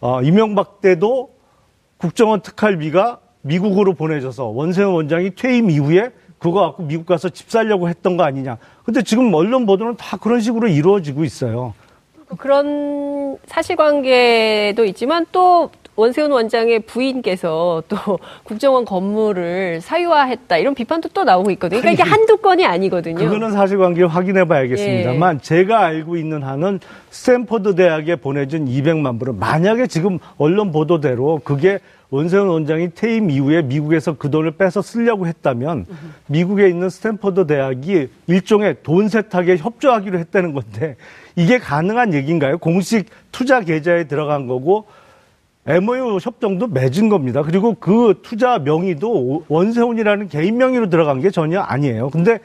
어, 0.00 0.20
이명박 0.20 0.80
때도 0.80 1.30
국정원 1.98 2.40
특활비가 2.40 3.20
미국으로 3.42 3.94
보내져서 3.94 4.46
원세훈 4.46 4.94
원장이 4.94 5.36
퇴임 5.36 5.70
이후에 5.70 6.10
그거 6.40 6.60
갖고 6.60 6.82
미국 6.82 7.06
가서 7.06 7.28
집 7.28 7.50
살려고 7.50 7.88
했던 7.88 8.16
거 8.16 8.24
아니냐. 8.24 8.58
근데 8.82 9.02
지금 9.02 9.32
언론 9.32 9.64
보도는 9.64 9.94
다 9.96 10.16
그런 10.16 10.40
식으로 10.40 10.66
이루어지고 10.66 11.22
있어요. 11.22 11.74
그런 12.36 13.38
사실관계도 13.46 14.84
있지만 14.86 15.24
또 15.30 15.70
원세훈 15.98 16.30
원장의 16.30 16.80
부인께서 16.80 17.82
또 17.88 17.96
국정원 18.44 18.84
건물을 18.84 19.80
사유화했다 19.80 20.56
이런 20.58 20.76
비판도 20.76 21.08
또 21.12 21.24
나오고 21.24 21.50
있거든요. 21.52 21.80
그러니까 21.80 22.04
이게 22.04 22.08
한두 22.08 22.36
건이 22.36 22.64
아니거든요. 22.64 23.16
그거는 23.16 23.50
사실관계를 23.50 24.06
확인해 24.06 24.46
봐야겠습니다만 24.46 25.36
예. 25.36 25.42
제가 25.42 25.84
알고 25.84 26.16
있는 26.16 26.44
한은 26.44 26.78
스탠퍼드 27.10 27.74
대학에 27.74 28.14
보내준 28.14 28.66
200만 28.66 29.18
불은 29.18 29.40
만약에 29.40 29.88
지금 29.88 30.20
언론 30.36 30.70
보도대로 30.70 31.40
그게 31.42 31.80
원세훈 32.10 32.46
원장이 32.48 32.90
퇴임 32.94 33.28
이후에 33.28 33.62
미국에서 33.62 34.14
그 34.16 34.30
돈을 34.30 34.52
빼서 34.52 34.80
쓰려고 34.80 35.26
했다면 35.26 35.84
미국에 36.28 36.68
있는 36.68 36.88
스탠퍼드 36.90 37.48
대학이 37.48 38.08
일종의 38.28 38.76
돈 38.84 39.08
세탁에 39.08 39.56
협조하기로 39.56 40.18
했다는 40.20 40.54
건데 40.54 40.94
이게 41.34 41.58
가능한 41.58 42.14
얘기인가요? 42.14 42.58
공식 42.58 43.06
투자 43.32 43.60
계좌에 43.60 44.04
들어간 44.04 44.46
거고 44.46 44.86
MOU 45.68 46.18
협정도 46.20 46.66
맺은 46.66 47.10
겁니다. 47.10 47.42
그리고 47.42 47.74
그 47.74 48.20
투자 48.22 48.58
명의도 48.58 49.44
원세훈이라는 49.48 50.28
개인 50.28 50.56
명의로 50.56 50.88
들어간 50.88 51.20
게 51.20 51.30
전혀 51.30 51.60
아니에요. 51.60 52.08
근데 52.08 52.38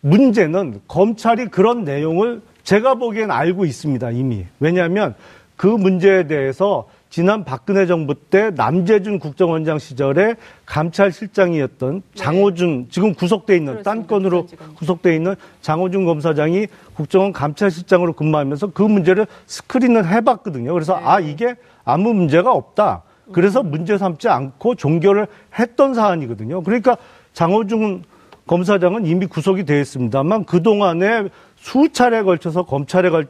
문제는 0.00 0.80
검찰이 0.88 1.46
그런 1.46 1.84
내용을 1.84 2.42
제가 2.64 2.96
보기엔 2.96 3.30
알고 3.30 3.64
있습니다, 3.64 4.10
이미. 4.10 4.44
왜냐하면 4.58 5.14
그 5.54 5.68
문제에 5.68 6.26
대해서 6.26 6.88
지난 7.08 7.44
박근혜 7.44 7.86
정부 7.86 8.14
때 8.14 8.50
남재준 8.50 9.18
국정원장 9.18 9.78
시절에 9.78 10.34
감찰실장이었던 10.66 12.02
장호준 12.14 12.88
지금 12.90 13.14
구속돼 13.14 13.56
있는. 13.56 13.82
딴 13.82 14.06
건으로 14.06 14.42
부산지검. 14.42 14.74
구속돼 14.74 15.14
있는 15.14 15.34
장호준 15.60 16.04
검사장이 16.04 16.66
국정원 16.94 17.32
감찰실장으로 17.32 18.12
근무하면서 18.14 18.68
그 18.68 18.82
문제를 18.82 19.26
스크린을 19.46 20.08
해봤거든요. 20.08 20.72
그래서 20.72 20.98
아 21.02 21.20
이게 21.20 21.54
아무 21.84 22.12
문제가 22.12 22.52
없다. 22.52 23.02
그래서 23.32 23.62
문제 23.62 23.98
삼지 23.98 24.28
않고 24.28 24.74
종결을 24.74 25.26
했던 25.58 25.94
사안이거든요. 25.94 26.62
그러니까 26.62 26.96
장호준 27.32 28.04
검사장은 28.46 29.06
이미 29.06 29.26
구속이 29.26 29.64
되어 29.64 29.80
있습니다만 29.80 30.44
그 30.44 30.62
동안에 30.62 31.28
수차례 31.56 32.22
걸쳐서 32.22 32.64
검찰에 32.64 33.10
걸, 33.10 33.26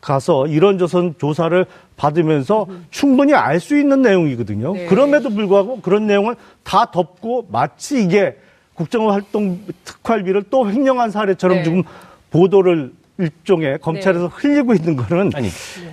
가서 0.00 0.46
이런저런 0.46 1.14
조사를 1.18 1.66
받으면서 1.96 2.66
충분히 2.90 3.34
알 3.34 3.60
수 3.60 3.78
있는 3.78 4.02
내용이거든요. 4.02 4.72
네. 4.72 4.86
그럼에도 4.86 5.30
불구하고 5.30 5.80
그런 5.80 6.06
내용을 6.06 6.36
다 6.62 6.90
덮고 6.90 7.48
마치 7.50 8.02
이게 8.02 8.36
국정활동 8.74 9.60
특활비를 9.84 10.44
또 10.50 10.70
횡령한 10.70 11.10
사례처럼 11.10 11.58
네. 11.58 11.64
지금 11.64 11.82
보도를 12.30 12.92
일종의 13.18 13.78
검찰에서 13.80 14.28
흘리고 14.28 14.72
있는 14.72 14.96
거는 14.96 15.32
아니, 15.34 15.50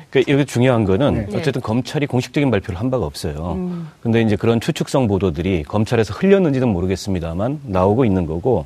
그 0.10 0.24
여기 0.30 0.46
중요한 0.46 0.86
거는 0.86 1.28
네. 1.30 1.38
어쨌든 1.38 1.62
검찰이 1.62 2.08
공식적인 2.08 2.50
발표를 2.50 2.80
한 2.80 2.90
바가 2.90 3.06
없어요. 3.06 3.86
근데 4.00 4.22
이제 4.22 4.38
그런 4.38 4.62
추측성 4.62 5.08
보도들이 5.08 5.64
검찰에서 5.64 6.14
흘렸는지는 6.14 6.70
모르겠습니다만 6.70 7.60
나오고 7.66 8.06
있는 8.06 8.26
거고 8.26 8.66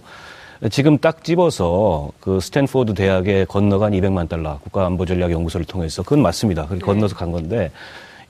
지금 0.70 1.00
딱 1.00 1.24
집어서 1.24 2.12
그 2.20 2.40
스탠포드 2.40 2.94
대학에 2.94 3.46
건너간 3.46 3.94
200만 3.94 4.30
달러 4.30 4.60
국가안보전략연구소를 4.60 5.66
통해서 5.66 6.04
그건 6.04 6.22
맞습니다. 6.22 6.68
그렇게 6.68 6.86
건너서 6.86 7.16
간 7.16 7.32
건데 7.32 7.72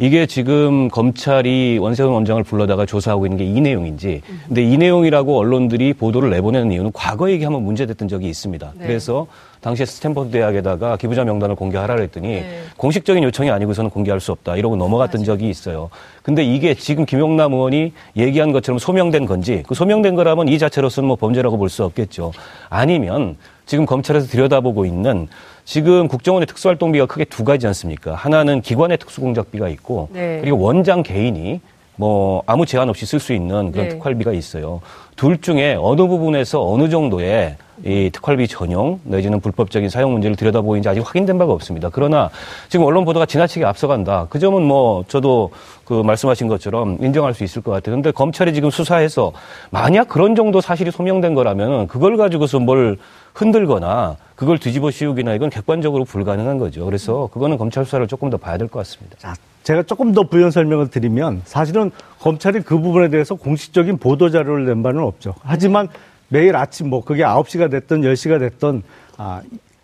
이게 0.01 0.25
지금 0.25 0.87
검찰이 0.89 1.77
원세훈 1.79 2.11
원장을 2.11 2.43
불러다가 2.43 2.87
조사하고 2.87 3.27
있는 3.27 3.37
게 3.37 3.45
이 3.51 3.61
내용인지 3.61 4.21
근데 4.47 4.63
이 4.63 4.77
내용이라고 4.77 5.37
언론들이 5.37 5.93
보도를 5.93 6.31
내보내는 6.31 6.71
이유는 6.71 6.91
과거 6.91 7.29
얘기하면 7.29 7.63
문제됐던 7.63 8.07
적이 8.07 8.29
있습니다. 8.29 8.73
네. 8.79 8.87
그래서 8.87 9.27
당시에 9.61 9.85
스탠퍼드 9.85 10.31
대학에다가 10.31 10.97
기부자 10.97 11.23
명단을 11.23 11.55
공개하라 11.55 11.95
그랬더니 11.95 12.27
네. 12.27 12.61
공식적인 12.77 13.23
요청이 13.23 13.51
아니고서는 13.51 13.91
공개할 13.91 14.19
수 14.19 14.31
없다 14.31 14.55
이러고 14.55 14.75
넘어갔던 14.75 15.23
적이 15.23 15.49
있어요. 15.49 15.91
근데 16.23 16.43
이게 16.43 16.73
지금 16.73 17.05
김용남 17.05 17.53
의원이 17.53 17.93
얘기한 18.17 18.51
것처럼 18.53 18.79
소명된 18.79 19.27
건지 19.27 19.61
그 19.67 19.75
소명된 19.75 20.15
거라면 20.15 20.47
이 20.47 20.57
자체로서는 20.57 21.07
뭐 21.07 21.15
범죄라고 21.15 21.57
볼 21.57 21.69
수 21.69 21.83
없겠죠. 21.83 22.31
아니면 22.69 23.37
지금 23.67 23.85
검찰에서 23.85 24.27
들여다보고 24.27 24.83
있는 24.85 25.27
지금 25.65 26.07
국정원의 26.07 26.47
특수활동비가 26.47 27.05
크게 27.05 27.25
두 27.25 27.43
가지 27.43 27.67
않습니까? 27.67 28.13
하나는 28.15 28.61
기관의 28.61 28.97
특수공작비가 28.97 29.69
있고 29.69 30.09
네. 30.11 30.39
그리고 30.41 30.59
원장 30.59 31.03
개인이 31.03 31.61
뭐 31.95 32.41
아무 32.45 32.65
제한 32.65 32.89
없이 32.89 33.05
쓸 33.05 33.19
수 33.19 33.33
있는 33.33 33.71
그런 33.71 33.87
네. 33.87 33.89
특활비가 33.89 34.31
있어요. 34.31 34.81
둘 35.15 35.39
중에 35.39 35.77
어느 35.79 36.07
부분에서 36.07 36.67
어느 36.67 36.89
정도의 36.89 37.57
이 37.83 38.11
특활비 38.13 38.47
전용 38.47 38.99
내지는 39.03 39.39
불법적인 39.39 39.89
사용 39.89 40.11
문제를 40.13 40.35
들여다보이는지 40.35 40.87
아직 40.87 41.01
확인된 41.05 41.37
바가 41.39 41.51
없습니다. 41.53 41.89
그러나 41.91 42.29
지금 42.69 42.85
언론 42.85 43.05
보도가 43.05 43.25
지나치게 43.25 43.65
앞서간다. 43.65 44.27
그 44.29 44.37
점은 44.39 44.61
뭐 44.61 45.03
저도 45.07 45.51
그 45.85 45.93
말씀하신 45.93 46.47
것처럼 46.47 46.97
인정할 47.01 47.33
수 47.33 47.43
있을 47.43 47.61
것 47.61 47.71
같아요. 47.71 47.95
근데 47.95 48.11
검찰이 48.11 48.53
지금 48.53 48.69
수사해서 48.69 49.31
만약 49.71 50.09
그런 50.09 50.35
정도 50.35 50.61
사실이 50.61 50.91
소명된 50.91 51.33
거라면 51.33 51.87
그걸 51.87 52.17
가지고서 52.17 52.59
뭘 52.59 52.97
흔들거나 53.33 54.17
그걸 54.35 54.57
뒤집어 54.57 54.91
씌우기나 54.91 55.33
이건 55.33 55.49
객관적으로 55.49 56.03
불가능한 56.05 56.57
거죠. 56.57 56.85
그래서 56.85 57.29
그거는 57.33 57.57
검찰 57.57 57.85
수사를 57.85 58.05
조금 58.07 58.29
더 58.29 58.37
봐야 58.37 58.57
될 58.57 58.67
것 58.67 58.79
같습니다. 58.79 59.17
자, 59.19 59.33
제가 59.63 59.83
조금 59.83 60.13
더 60.13 60.23
부연 60.23 60.49
설명을 60.51 60.89
드리면 60.89 61.41
사실은 61.45 61.91
검찰이 62.19 62.61
그 62.61 62.79
부분에 62.79 63.09
대해서 63.09 63.35
공식적인 63.35 63.97
보도 63.97 64.29
자료를 64.29 64.65
낸 64.65 64.81
바는 64.81 65.01
없죠. 65.03 65.35
하지만 65.43 65.87
매일 66.29 66.55
아침 66.55 66.89
뭐 66.89 67.03
그게 67.03 67.23
9시가 67.23 67.69
됐던 67.69 68.01
10시가 68.01 68.39
됐던 68.39 68.83
아 69.17 69.41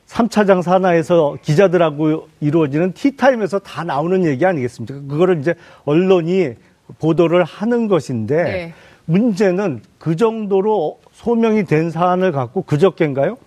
3차장 0.08 0.62
산하에서 0.64 1.36
기자들하고 1.42 2.28
이루어지는 2.40 2.94
티타임에서 2.94 3.60
다 3.60 3.84
나오는 3.84 4.24
얘기 4.26 4.46
아니겠습니까? 4.46 5.02
그거를 5.08 5.40
이제 5.42 5.54
언론이 5.86 6.54
보도를 7.00 7.44
하는 7.44 7.88
것인데 7.90 8.44
네. 8.44 8.74
문제는 9.08 9.82
그 9.98 10.16
정도로 10.16 11.00
소명이 11.14 11.66
된 11.66 11.90
사안을 11.90 12.32
갖고 12.32 12.62
그저께인가요? 12.62 13.38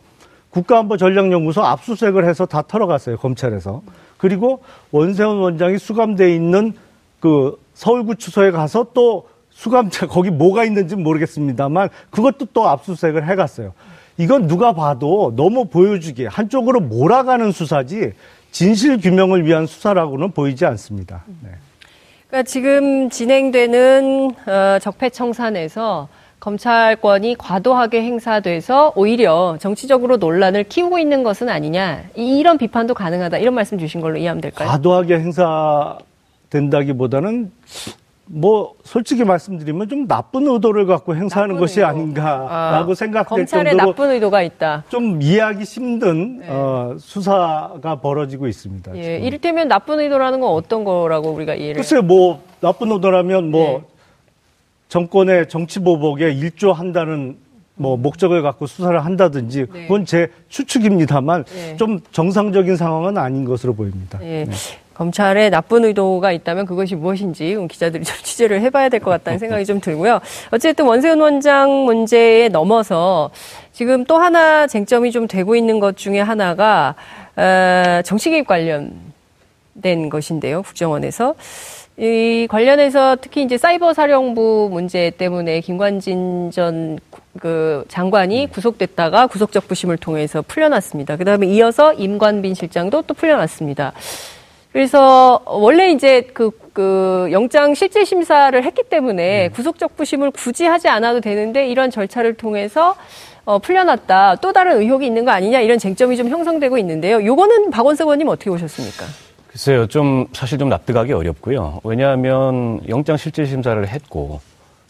국가안보 0.51 0.97
전략연구소 0.97 1.63
압수수색을 1.63 2.29
해서 2.29 2.45
다 2.45 2.63
털어갔어요 2.67 3.19
검찰에서 3.19 3.83
그리고 4.19 4.63
원세훈 4.91 5.39
원장이 5.39 5.79
수감돼 5.79 6.35
있는 6.35 6.73
그 7.21 7.57
서울구치소에 7.75 8.51
가서 8.51 8.87
또 8.93 9.29
수감자 9.51 10.07
거기 10.09 10.31
뭐가 10.31 10.65
있는지 10.65 10.97
는 10.97 11.05
모르겠습니다만 11.05 11.91
그것도 12.11 12.47
또 12.53 12.69
압수수색을 12.69 13.29
해갔어요. 13.29 13.73
이건 14.17 14.49
누가 14.49 14.73
봐도 14.73 15.33
너무 15.37 15.67
보여주기 15.67 16.27
한쪽으로 16.27 16.81
몰아가는 16.81 17.53
수사지 17.53 18.13
진실 18.51 19.01
규명을 19.01 19.47
위한 19.47 19.67
수사라고는 19.67 20.33
보이지 20.33 20.67
않습니다. 20.67 21.25
네. 21.43 21.51
그러니까 22.31 22.43
지금 22.45 23.11
진행되는 23.11 24.35
어, 24.47 24.79
적폐청산에서 24.81 26.09
검찰권이 26.39 27.35
과도하게 27.37 28.03
행사돼서 28.03 28.93
오히려 28.97 29.57
정치적으로 29.61 30.17
논란을 30.17 30.65
키우고 30.65 30.99
있는 30.99 31.23
것은 31.23 31.49
아니냐 31.51 32.05
이- 32.17 32.39
이런 32.39 32.57
비판도 32.57 32.95
가능하다 32.95 33.39
이런 33.39 33.53
말씀 33.55 33.79
주신 33.79 34.01
걸로 34.01 34.17
이해하면 34.17 34.41
될까요? 34.41 34.69
과도하게 34.69 35.19
행사된다기보다는 36.51 37.51
뭐 38.33 38.75
솔직히 38.85 39.25
말씀드리면 39.25 39.89
좀 39.89 40.07
나쁜 40.07 40.47
의도를 40.47 40.87
갖고 40.87 41.17
행사하는 41.17 41.57
것이 41.59 41.81
의도. 41.81 41.89
아닌가라고 41.89 42.93
아, 42.93 42.95
생각될 42.95 43.39
검찰에 43.39 43.71
정도로 43.71 43.91
나쁜 43.91 44.11
의도가 44.11 44.43
있다. 44.43 44.85
좀 44.89 45.21
이해하기 45.21 45.65
힘든 45.65 46.39
네. 46.39 46.47
어, 46.49 46.95
수사가 46.97 47.97
벌어지고 48.01 48.47
있습니다. 48.47 48.97
예, 48.97 49.03
지금. 49.03 49.23
이를테면 49.25 49.67
나쁜 49.67 49.99
의도라는 49.99 50.39
건 50.41 50.51
어떤 50.51 50.85
거라고 50.85 51.31
우리가 51.31 51.55
이해를? 51.55 51.75
글쎄요, 51.75 52.03
뭐 52.03 52.41
나쁜 52.61 52.93
의도라면 52.93 53.51
뭐 53.51 53.65
네. 53.65 53.83
정권의 54.89 55.49
정치 55.49 55.81
보복에 55.81 56.31
일조한다는 56.31 57.37
뭐 57.75 57.97
목적을 57.97 58.43
갖고 58.43 58.67
수사를 58.67 59.05
한다든지 59.05 59.67
네. 59.73 59.83
그건 59.83 60.05
제 60.05 60.29
추측입니다만 60.49 61.45
네. 61.45 61.77
좀 61.77 61.99
정상적인 62.13 62.77
상황은 62.77 63.19
아닌 63.19 63.45
것으로 63.45 63.75
보입니다. 63.75 64.21
예. 65.01 65.05
검찰에 65.05 65.51
나쁜 65.51 65.85
의도가 65.85 66.31
있다면 66.33 66.67
그것이 66.67 66.95
무엇인지 66.95 67.57
음, 67.57 67.69
기자들이 67.69 68.05
좀 68.05 68.17
취재를 68.23 68.61
해봐야 68.61 68.89
될 68.89 69.01
것 69.01 69.11
같다는 69.11 69.39
생각이 69.39 69.65
좀 69.65 69.81
들고요. 69.81 70.21
어쨌든 70.51 70.85
원세훈 70.85 71.21
원장 71.21 71.71
문제에 71.85 72.49
넘어서 72.49 73.31
지금 73.73 74.05
또 74.05 74.19
하나 74.19 74.67
쟁점이 74.67 75.11
좀 75.11 75.27
되고 75.27 75.57
있는 75.57 75.81
것 75.81 75.97
중에 75.97 76.21
하나가 76.21 76.95
어, 77.37 78.03
정치 78.05 78.31
개입 78.31 78.47
관련된 78.47 80.11
것인데요. 80.11 80.63
국정원에서 80.63 81.35
이 81.97 82.47
관련해서 82.51 83.17
특히 83.21 83.43
이제 83.43 83.57
사이버 83.59 83.95
사령부 83.95 84.69
문제 84.71 85.11
때문에 85.11 85.61
김관진 85.61 86.51
전 86.51 86.99
그 87.39 87.85
장관이 87.89 88.49
구속됐다가 88.51 89.29
구속적 89.29 89.69
부심을 89.69 89.97
통해서 89.99 90.43
풀려났습니다. 90.43 91.17
그다음에 91.17 91.47
이어서 91.47 91.93
임관빈 91.93 92.55
실장도 92.55 93.03
또 93.03 93.15
풀려났습니다. 93.15 93.93
그래서 94.73 95.43
원래 95.47 95.91
이제 95.91 96.23
그, 96.33 96.51
그 96.73 97.29
영장 97.33 97.75
실질 97.75 98.07
심사를 98.07 98.63
했기 98.63 98.83
때문에 98.85 99.49
구속적 99.49 99.97
부심을 99.97 100.31
굳이 100.31 100.65
하지 100.65 100.89
않아도 100.89 101.21
되는데 101.21 101.69
이런 101.69 101.91
절차를 101.91 102.35
통해서 102.35 102.95
어, 103.45 103.59
풀려났다. 103.59 104.37
또 104.37 104.53
다른 104.53 104.81
의혹이 104.81 105.07
있는 105.07 105.25
거 105.25 105.33
아니냐 105.33 105.61
이런 105.61 105.79
쟁점이 105.79 106.17
좀 106.17 106.29
형성되고 106.29 106.79
있는데요. 106.79 107.25
요거는 107.25 107.71
박원석 107.71 108.07
의원님 108.07 108.29
어떻게 108.29 108.51
보셨습니까? 108.51 109.07
글쎄요, 109.49 109.89
좀 109.89 110.29
사실 110.33 110.59
좀 110.59 110.69
납득하기 110.69 111.13
어렵고요. 111.13 111.81
왜냐하면 111.83 112.81
영장 112.89 113.17
실질 113.17 113.47
심사를 113.47 113.85
했고 113.89 114.41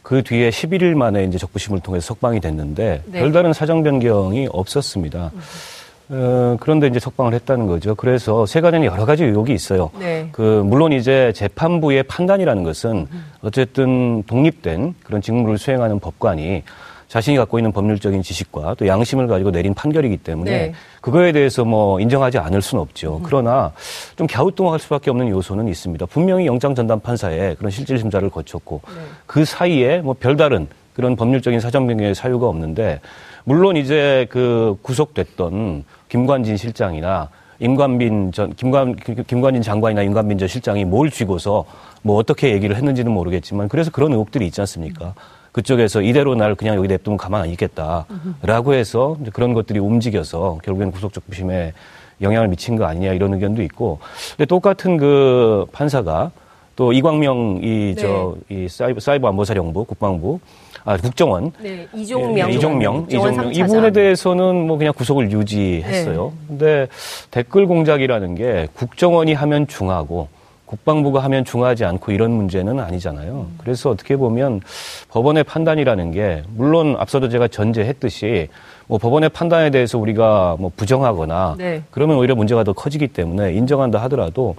그 0.02 0.22
뒤에 0.22 0.50
11일 0.50 0.94
만에 0.94 1.24
이제 1.24 1.38
적부심을 1.38 1.80
통해서 1.80 2.08
석방이 2.08 2.40
됐는데 2.40 3.02
네. 3.06 3.20
별다른 3.20 3.54
사정 3.54 3.82
변경이 3.82 4.48
없었습니다. 4.50 5.30
어, 6.12 6.56
그런데 6.58 6.88
이제 6.88 6.98
석방을 6.98 7.34
했다는 7.34 7.66
거죠. 7.66 7.94
그래서 7.94 8.44
세간에는 8.44 8.84
여러 8.86 9.06
가지 9.06 9.24
의혹이 9.24 9.54
있어요. 9.54 9.90
네. 9.98 10.28
그 10.32 10.62
물론 10.64 10.92
이제 10.92 11.32
재판부의 11.34 12.02
판단이라는 12.04 12.64
것은 12.64 13.06
어쨌든 13.42 14.22
독립된 14.24 14.94
그런 15.04 15.22
직무를 15.22 15.56
수행하는 15.56 16.00
법관이 16.00 16.64
자신이 17.06 17.36
갖고 17.36 17.58
있는 17.58 17.72
법률적인 17.72 18.22
지식과 18.22 18.76
또 18.78 18.86
양심을 18.86 19.26
가지고 19.26 19.50
내린 19.50 19.74
판결이기 19.74 20.18
때문에 20.18 20.50
네. 20.50 20.72
그거에 21.00 21.32
대해서 21.32 21.64
뭐 21.64 22.00
인정하지 22.00 22.38
않을 22.38 22.62
수는 22.62 22.82
없죠. 22.82 23.20
그러나 23.24 23.72
좀 24.16 24.28
갸우뚱할 24.28 24.78
수밖에 24.78 25.10
없는 25.10 25.28
요소는 25.28 25.66
있습니다. 25.66 26.06
분명히 26.06 26.46
영장 26.46 26.74
전담 26.74 27.00
판사에 27.00 27.54
그런 27.54 27.70
실질 27.70 27.98
심사를 27.98 28.28
거쳤고 28.28 28.80
그 29.26 29.44
사이에 29.44 29.98
뭐 30.02 30.14
별다른 30.18 30.68
그런 30.94 31.16
법률적인 31.16 31.58
사정 31.58 31.88
변경의 31.88 32.14
사유가 32.14 32.46
없는데 32.46 33.00
물론 33.42 33.76
이제 33.76 34.26
그 34.30 34.76
구속됐던 34.82 35.84
김관진 36.10 36.58
실장이나 36.58 37.30
임관빈 37.60 38.32
전 38.32 38.52
김관 38.54 38.96
김관진 38.96 39.62
장관이나 39.62 40.02
임관빈 40.02 40.38
전 40.38 40.48
실장이 40.48 40.84
뭘 40.84 41.10
쥐고서 41.10 41.64
뭐 42.02 42.16
어떻게 42.16 42.52
얘기를 42.52 42.76
했는지는 42.76 43.12
모르겠지만 43.12 43.68
그래서 43.68 43.90
그런 43.90 44.12
의혹들이 44.12 44.46
있지 44.46 44.60
않습니까? 44.60 45.14
그쪽에서 45.52 46.02
이대로 46.02 46.34
날 46.34 46.54
그냥 46.54 46.76
여기 46.76 46.88
냅두면 46.88 47.16
가만 47.16 47.42
안 47.42 47.48
있겠다라고 47.48 48.74
해서 48.74 49.16
이제 49.20 49.30
그런 49.32 49.52
것들이 49.52 49.78
움직여서 49.78 50.58
결국엔 50.62 50.90
구속적 50.92 51.26
부심에 51.28 51.72
영향을 52.20 52.48
미친 52.48 52.76
거 52.76 52.84
아니냐 52.84 53.12
이런 53.12 53.34
의견도 53.34 53.62
있고 53.62 53.98
근데 54.36 54.46
똑같은 54.46 54.96
그 54.96 55.66
판사가 55.72 56.30
또 56.76 56.92
이광명 56.92 57.60
이 57.62 57.94
네. 57.94 58.02
저이 58.48 58.68
사이버 58.68 59.00
사이버 59.00 59.28
안보사령부 59.28 59.84
국방부 59.84 60.40
아 60.84 60.96
국정원 60.96 61.52
네, 61.60 61.86
이종명. 61.94 62.50
예, 62.50 62.54
이종명, 62.54 62.96
국정원 63.02 63.32
이종명. 63.32 63.34
삼차장. 63.52 63.68
이분에 63.68 63.90
대해서는 63.92 64.66
뭐 64.66 64.78
그냥 64.78 64.92
구속을 64.96 65.30
유지했어요. 65.30 66.32
네. 66.32 66.46
근데 66.48 66.88
댓글 67.30 67.66
공작이라는 67.66 68.34
게 68.34 68.68
국정원이 68.74 69.34
하면 69.34 69.66
중하고 69.66 70.28
국방부가 70.66 71.18
하면 71.24 71.44
중하지 71.44 71.84
않고 71.84 72.12
이런 72.12 72.30
문제는 72.30 72.78
아니잖아요. 72.78 73.32
음. 73.50 73.58
그래서 73.58 73.90
어떻게 73.90 74.16
보면 74.16 74.60
법원의 75.08 75.42
판단이라는 75.44 76.12
게 76.12 76.44
물론 76.54 76.96
앞서도 76.96 77.28
제가 77.28 77.48
전제했듯이 77.48 78.48
뭐 78.86 78.98
법원의 78.98 79.30
판단에 79.30 79.70
대해서 79.70 79.98
우리가 79.98 80.56
뭐 80.60 80.70
부정하거나 80.76 81.56
네. 81.58 81.82
그러면 81.90 82.16
오히려 82.18 82.36
문제가 82.36 82.62
더 82.62 82.72
커지기 82.72 83.08
때문에 83.08 83.52
인정한다 83.54 84.00
하더라도 84.02 84.54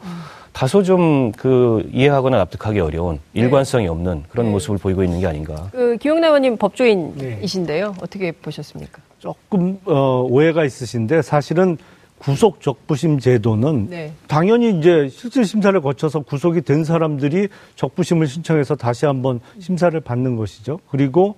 다소 0.54 0.84
좀 0.84 1.32
그 1.38 1.88
이해하거나 1.92 2.38
납득하기 2.38 2.80
어려운 2.80 3.20
일관성이 3.34 3.88
없는 3.88 4.24
그런 4.30 4.48
네. 4.48 4.52
모습을 4.52 4.78
보이고 4.78 5.04
있는 5.04 5.20
게 5.20 5.28
아닌가. 5.28 5.70
그 5.72 5.98
기영남 5.98 6.30
의원님 6.30 6.58
법조인이신데요. 6.58 7.96
어떻게 8.02 8.32
보셨습니까? 8.32 9.02
조금 9.20 9.80
어, 9.86 10.26
오해가 10.30 10.66
있으신데 10.66 11.22
사실은 11.22 11.78
구속 12.18 12.62
적부심 12.62 13.20
제도는 13.20 13.88
네. 13.90 14.14
당연히 14.28 14.78
이제 14.78 15.10
실질 15.10 15.46
심사를 15.46 15.80
거쳐서 15.82 16.20
구속이 16.20 16.62
된 16.62 16.84
사람들이 16.84 17.48
적부심을 17.76 18.28
신청해서 18.28 18.76
다시 18.76 19.06
한번 19.06 19.40
심사를 19.60 20.00
받는 20.00 20.36
것이죠. 20.36 20.80
그리고 20.90 21.36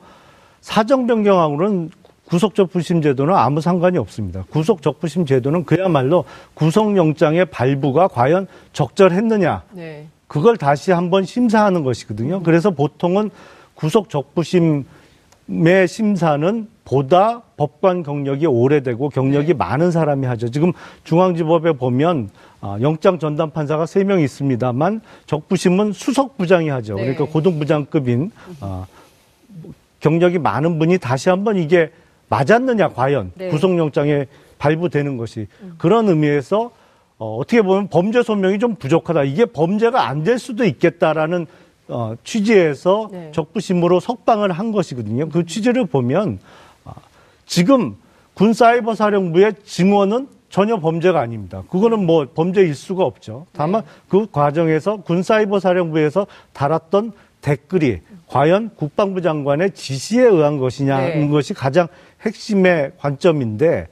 사정 0.60 1.08
변경하고는 1.08 1.92
구속 2.26 2.56
적부심 2.56 3.02
제도는 3.02 3.34
아무 3.36 3.62
상관이 3.62 3.98
없습니다. 3.98 4.46
구속 4.50 4.82
적부심 4.82 5.26
제도는 5.26 5.66
그야말로 5.66 6.26
구속영장의 6.54 7.46
발부가 7.46 8.08
과연 8.08 8.48
적절했느냐 8.72 9.64
네. 9.72 10.08
그걸 10.28 10.58
다시 10.58 10.92
한번 10.92 11.26
심사하는 11.26 11.84
것이거든요. 11.84 12.42
그래서 12.44 12.72
보통은 12.72 13.30
구속 13.76 14.10
적부심의 14.10 14.84
심사는 15.88 16.68
보다 16.86 17.42
법관 17.58 18.04
경력이 18.04 18.46
오래되고 18.46 19.10
경력이 19.10 19.54
많은 19.54 19.92
사람이 19.92 20.26
하죠. 20.28 20.50
지금 20.50 20.74
중앙지법에 21.04 21.74
보면 21.74 22.30
아, 22.62 22.78
영장 22.82 23.20
전담 23.20 23.52
판사가 23.52 23.86
세 23.86 24.04
명 24.06 24.22
있습니다만 24.22 25.02
적부심은 25.28 25.92
수석 25.94 26.38
부장이 26.38 26.70
하죠. 26.70 26.96
네. 26.96 27.02
그러니까 27.02 27.26
고등부장급인 27.26 28.32
아, 28.62 28.86
경력이 30.00 30.40
많은 30.40 30.80
분이 30.80 30.98
다시 30.98 31.30
한번 31.30 31.58
이게 31.58 31.92
맞았느냐 32.34 32.90
과연 32.90 33.32
네. 33.36 33.50
구속영장에 33.50 34.26
발부되는 34.58 35.18
것이 35.18 35.48
그런 35.78 36.08
의미에서 36.10 36.72
어, 37.20 37.38
어떻게 37.38 37.62
보면 37.62 37.90
범죄 37.90 38.24
소명이 38.24 38.58
좀 38.60 38.76
부족하다. 38.76 39.24
이게 39.24 39.46
범죄가 39.46 40.08
안 40.08 40.24
될 40.24 40.40
수도 40.40 40.66
있겠다라는 40.66 41.46
어, 41.90 42.16
취지에서 42.24 43.10
네. 43.12 43.32
적부심으로 43.34 44.00
석방을 44.00 44.52
한 44.52 44.72
것이거든요. 44.72 45.30
그 45.30 45.46
취지를 45.46 45.86
보면 45.86 46.40
아, 46.86 46.94
지금 47.46 47.96
군사이버사령부의 48.34 49.54
증언은 49.64 50.28
전혀 50.50 50.78
범죄가 50.80 51.20
아닙니다. 51.20 51.64
그거는 51.70 52.06
뭐 52.06 52.26
범죄일 52.34 52.74
수가 52.74 53.04
없죠. 53.04 53.46
다만 53.54 53.82
네. 53.82 53.88
그 54.08 54.28
과정에서 54.32 54.98
군사이버사령부에서 54.98 56.26
달았던 56.54 57.12
댓글이 57.42 58.00
과연 58.28 58.72
국방부 58.76 59.22
장관의 59.22 59.72
지시에 59.74 60.24
의한 60.24 60.58
것이냐는 60.58 61.20
네. 61.20 61.28
것이 61.28 61.54
가장 61.54 61.88
핵심의 62.26 62.94
관점인데 62.98 63.88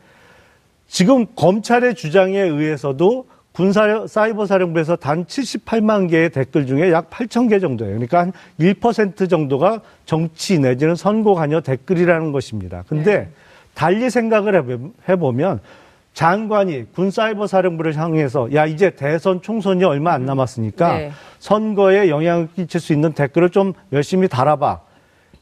지금 0.87 1.25
검찰의 1.35 1.95
주장에 1.95 2.39
의해서도 2.39 3.25
군사 3.53 4.05
사이버 4.07 4.45
사령부에서 4.45 4.95
단 4.95 5.25
78만 5.25 6.09
개의 6.09 6.29
댓글 6.29 6.65
중에 6.65 6.91
약 6.91 7.09
8천 7.09 7.49
개 7.49 7.59
정도예요. 7.59 7.93
그러니까 7.95 8.19
한 8.19 8.33
1% 8.59 9.29
정도가 9.29 9.81
정치 10.05 10.57
내지는 10.57 10.95
선거 10.95 11.33
관여 11.33 11.59
댓글이라는 11.61 12.31
것입니다. 12.31 12.83
근데 12.87 13.17
네. 13.17 13.29
달리 13.73 14.09
생각을 14.09 14.55
해보- 14.55 14.91
해보면 15.09 15.59
장관이 16.13 16.91
군 16.93 17.09
사이버 17.11 17.47
사령부를 17.47 17.95
향해서 17.97 18.53
야 18.53 18.65
이제 18.65 18.89
대선 18.91 19.41
총선이 19.41 19.83
얼마 19.83 20.13
안 20.13 20.25
남았으니까 20.25 20.97
네. 20.97 21.11
선거에 21.39 22.09
영향을 22.09 22.49
끼칠 22.55 22.79
수 22.81 22.93
있는 22.93 23.13
댓글을 23.13 23.49
좀 23.49 23.73
열심히 23.93 24.27
달아봐 24.27 24.79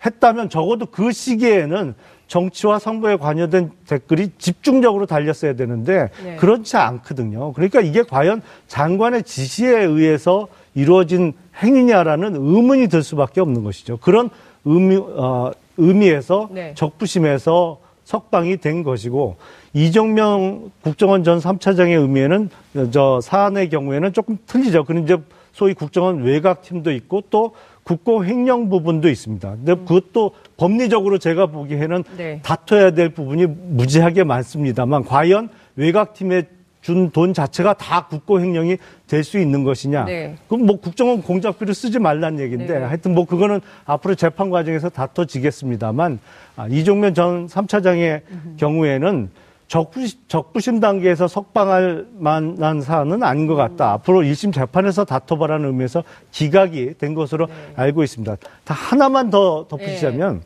했다면 0.06 0.50
적어도 0.50 0.86
그 0.88 1.12
시기에는 1.12 1.94
정치와 2.30 2.80
선거에 2.80 3.18
관여된 3.18 3.72
댓글이 3.88 4.30
집중적으로 4.38 5.06
달렸어야 5.08 5.56
되는데 5.56 6.10
네. 6.24 6.36
그렇지 6.38 6.78
않거든요. 6.78 7.52
그러니까 7.54 7.82
이게 7.82 8.04
과연 8.04 8.42
장관의 8.68 9.24
지시에 9.24 9.84
의해서 9.84 10.48
이루어진 10.76 11.34
행위냐라는 11.62 12.36
의문이 12.36 12.88
들 12.88 13.04
수밖에 13.04 13.42
없는 13.42 13.64
것이죠. 13.64 13.98
그런 13.98 14.30
의미, 14.64 14.96
어, 14.96 15.52
의미에서 15.78 16.50
네. 16.52 16.74
적부심에서 16.76 17.80
석방이 18.10 18.58
된 18.58 18.82
것이고 18.82 19.36
이정명 19.74 20.72
국정원 20.82 21.24
전 21.24 21.38
3차장의 21.38 22.02
의미에는 22.02 22.50
저 22.90 23.22
사안의 23.22 23.70
경우에는 23.70 24.14
조금 24.14 24.40
틀리죠. 24.48 24.86
그런 24.86 25.04
이제 25.04 25.16
소위 25.52 25.76
국정원 25.76 26.24
외곽팀도 26.24 26.92
있고 26.92 27.22
또 27.30 27.52
국고 27.84 28.26
횡령 28.26 28.70
부분도 28.70 29.10
있습니다. 29.10 29.52
근데 29.52 29.76
그것도 29.76 30.32
법리적으로 30.58 31.20
제가 31.20 31.46
보기에는 31.48 32.04
네. 32.18 32.40
다퉈야 32.42 32.92
될 32.92 33.10
부분이 33.10 33.46
무지하게 33.46 34.24
많습니다만 34.24 35.06
과연 35.06 35.50
외곽팀에 35.76 36.48
준 36.82 37.12
돈 37.12 37.34
자체가 37.34 37.74
다 37.74 38.08
국고 38.08 38.40
횡령이 38.40 38.78
될 39.08 39.24
수 39.24 39.38
있는 39.40 39.64
것이냐? 39.64 40.06
네. 40.06 40.36
그럼 40.48 40.66
뭐 40.66 40.80
국정원 40.80 41.22
공작비를 41.22 41.74
쓰지 41.74 42.00
말란 42.00 42.40
얘기인데 42.40 42.80
네. 42.80 42.86
하여튼 42.86 43.14
뭐 43.14 43.26
그거는 43.26 43.60
앞으로 43.86 44.16
재판 44.16 44.50
과정에서 44.50 44.90
다퉈지겠습니다만 44.90 46.20
아, 46.56 46.68
이종면 46.68 47.14
전 47.14 47.48
3차장의 47.48 48.22
경우에는 48.58 49.30
적부심, 49.68 50.20
적부 50.28 50.60
심 50.60 50.80
단계에서 50.80 51.28
석방할 51.28 52.08
만한 52.18 52.82
사안은 52.82 53.22
아닌 53.22 53.46
것 53.46 53.54
같다. 53.56 53.92
앞으로 53.92 54.22
1심 54.22 54.52
재판에서 54.54 55.06
다퉈봐라는 55.06 55.68
의미에서 55.68 56.04
기각이 56.32 56.96
된 56.98 57.14
것으로 57.14 57.48
알고 57.76 58.04
있습니다. 58.04 58.36
다 58.64 58.74
하나만 58.74 59.30
더 59.30 59.66
덧붙이자면 59.70 60.42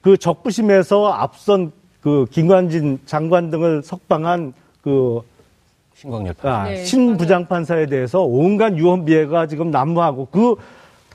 그 0.00 0.16
적부심에서 0.16 1.12
앞선 1.12 1.72
그 2.00 2.24
김관진 2.30 3.00
장관 3.04 3.50
등을 3.50 3.82
석방한 3.82 4.54
그 4.86 5.20
신광열파. 5.96 6.48
아, 6.48 6.68
네, 6.68 6.84
신 6.84 7.16
부장판사에 7.16 7.86
대해서 7.86 8.22
온갖 8.22 8.76
유언비해가 8.76 9.48
지금 9.48 9.72
난무하고 9.72 10.28
그 10.30 10.54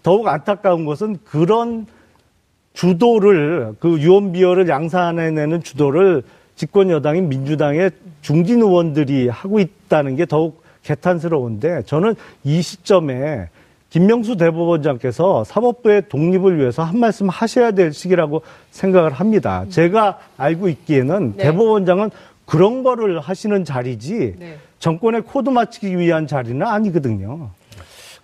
더욱 0.04 0.28
안타까운 0.28 0.84
것은 0.84 1.20
그런 1.24 1.88
주도를 2.74 3.76
그 3.80 3.98
유언비어를 3.98 4.68
양산해내는 4.68 5.64
주도를 5.64 6.24
집권 6.56 6.90
여당인 6.90 7.30
민주당의 7.30 7.92
중진 8.22 8.62
의원들이 8.62 9.30
하고 9.30 9.62
있다는 9.62 10.18
게 10.18 10.26
더욱 10.26 10.62
개탄스러운데 10.84 11.84
저는 11.86 12.16
이 12.44 12.62
시점에 12.62 13.48
김명수 13.90 14.36
대법원장께서 14.36 15.46
사법부의 15.46 16.10
독립을 16.10 16.60
위해서 16.60 16.84
한 16.84 17.00
말씀 17.00 17.30
하셔야 17.30 17.72
될 17.72 17.94
시기라고 17.94 18.42
생각을 18.72 19.14
합니다. 19.14 19.66
제가 19.70 20.18
알고 20.38 20.68
있기에는 20.70 21.34
네. 21.38 21.44
대법원장은 21.44 22.10
그런 22.52 22.84
거를 22.84 23.22
하시는 23.22 23.64
자리지 23.64 24.36
네. 24.38 24.58
정권의 24.80 25.22
코드 25.22 25.50
맞추기 25.50 25.98
위한 25.98 26.28
자리는 26.28 26.62
아니거든요. 26.62 27.50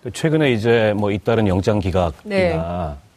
그 0.02 0.10
최근에 0.10 0.52
이제 0.52 0.92
뭐 0.98 1.10
잇따른 1.10 1.48
영장 1.48 1.78
기각이나 1.78 2.12
네. 2.24 2.60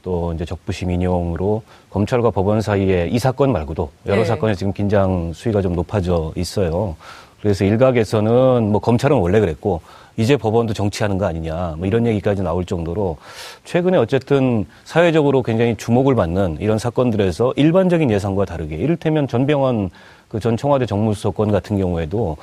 또 0.04 0.32
이제 0.32 0.46
적부심 0.46 0.90
인용으로 0.90 1.64
검찰과 1.90 2.32
법원 2.32 2.62
사이에 2.62 3.10
이 3.12 3.20
사건 3.20 3.52
말고도 3.52 3.92
여러 4.06 4.20
네. 4.20 4.26
사건에 4.26 4.56
지금 4.56 4.72
긴장 4.72 5.34
수위가 5.34 5.62
좀 5.62 5.74
높아져 5.74 6.32
있어요. 6.38 6.96
그래서 7.42 7.66
일각에서는 7.66 8.72
뭐 8.72 8.80
검찰은 8.80 9.18
원래 9.18 9.42
그랬고 9.42 9.82
이제 10.16 10.38
법원도 10.38 10.74
정치하는 10.74 11.18
거 11.18 11.26
아니냐 11.26 11.76
뭐 11.78 11.88
이런 11.88 12.08
얘기까지 12.08 12.42
나올 12.42 12.64
정도로 12.64 13.18
최근에 13.66 13.98
어쨌든 13.98 14.66
사회적으로 14.86 15.44
굉장히 15.44 15.76
주목을 15.76 16.16
받는 16.16 16.60
이런 16.62 16.78
사건들에서 16.78 17.54
일반적인 17.58 18.10
예상과 18.12 18.46
다르게 18.46 18.78
이를테면 18.78 19.28
전병헌 19.28 19.90
그 20.32 20.40
전 20.40 20.56
청와대 20.56 20.86
정무수석 20.86 21.36
건 21.36 21.52
같은 21.52 21.78
경우에도 21.78 22.38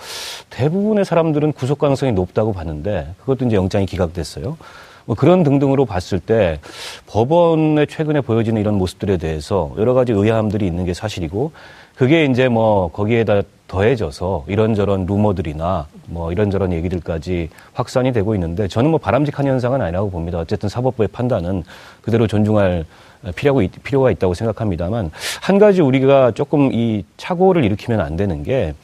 대부분의 0.51 1.07
사람들은 1.07 1.53
구속 1.53 1.79
가능성이 1.79 2.13
높다고 2.13 2.53
봤는데 2.53 3.15
그것도 3.21 3.47
이제 3.47 3.57
영장이 3.57 3.87
기각됐어요. 3.87 4.59
뭐 5.07 5.17
그런 5.17 5.43
등등으로 5.43 5.87
봤을 5.87 6.21
때 6.21 6.61
법원에 7.07 7.87
최근에 7.87 8.21
보여지는 8.21 8.61
이런 8.61 8.75
모습들에 8.75 9.17
대해서 9.17 9.73
여러 9.79 9.95
가지 9.95 10.13
의아함들이 10.13 10.67
있는 10.67 10.85
게 10.85 10.93
사실이고 10.93 11.53
그게 11.97 12.27
이제 12.27 12.49
뭐 12.49 12.91
거기에다 12.93 13.41
더해져서 13.69 14.45
이런저런 14.49 15.07
루머들이나 15.07 15.87
뭐 16.09 16.31
이런저런 16.31 16.75
얘기들까지 16.75 17.49
확산이 17.73 18.13
되고 18.13 18.35
있는데 18.35 18.69
저는 18.69 18.91
뭐 18.91 18.99
바람직한 18.99 19.47
현상은 19.47 19.81
아니라고 19.81 20.11
봅니다. 20.11 20.39
어쨌든 20.39 20.69
사법부의 20.69 21.09
판단은 21.09 21.65
그대로 22.03 22.27
존중할 22.27 22.85
필요가, 23.35 23.63
있, 23.63 23.71
필요가 23.83 24.11
있다고 24.11 24.35
생각합니다만 24.35 25.11
한 25.41 25.59
가지 25.59 25.81
우리가 25.81 26.33
조금 26.33 26.73
이 26.73 27.05
착오를 27.17 27.65
일으키면 27.65 28.01
안 28.01 28.17
되는 28.17 28.43
게 28.43 28.75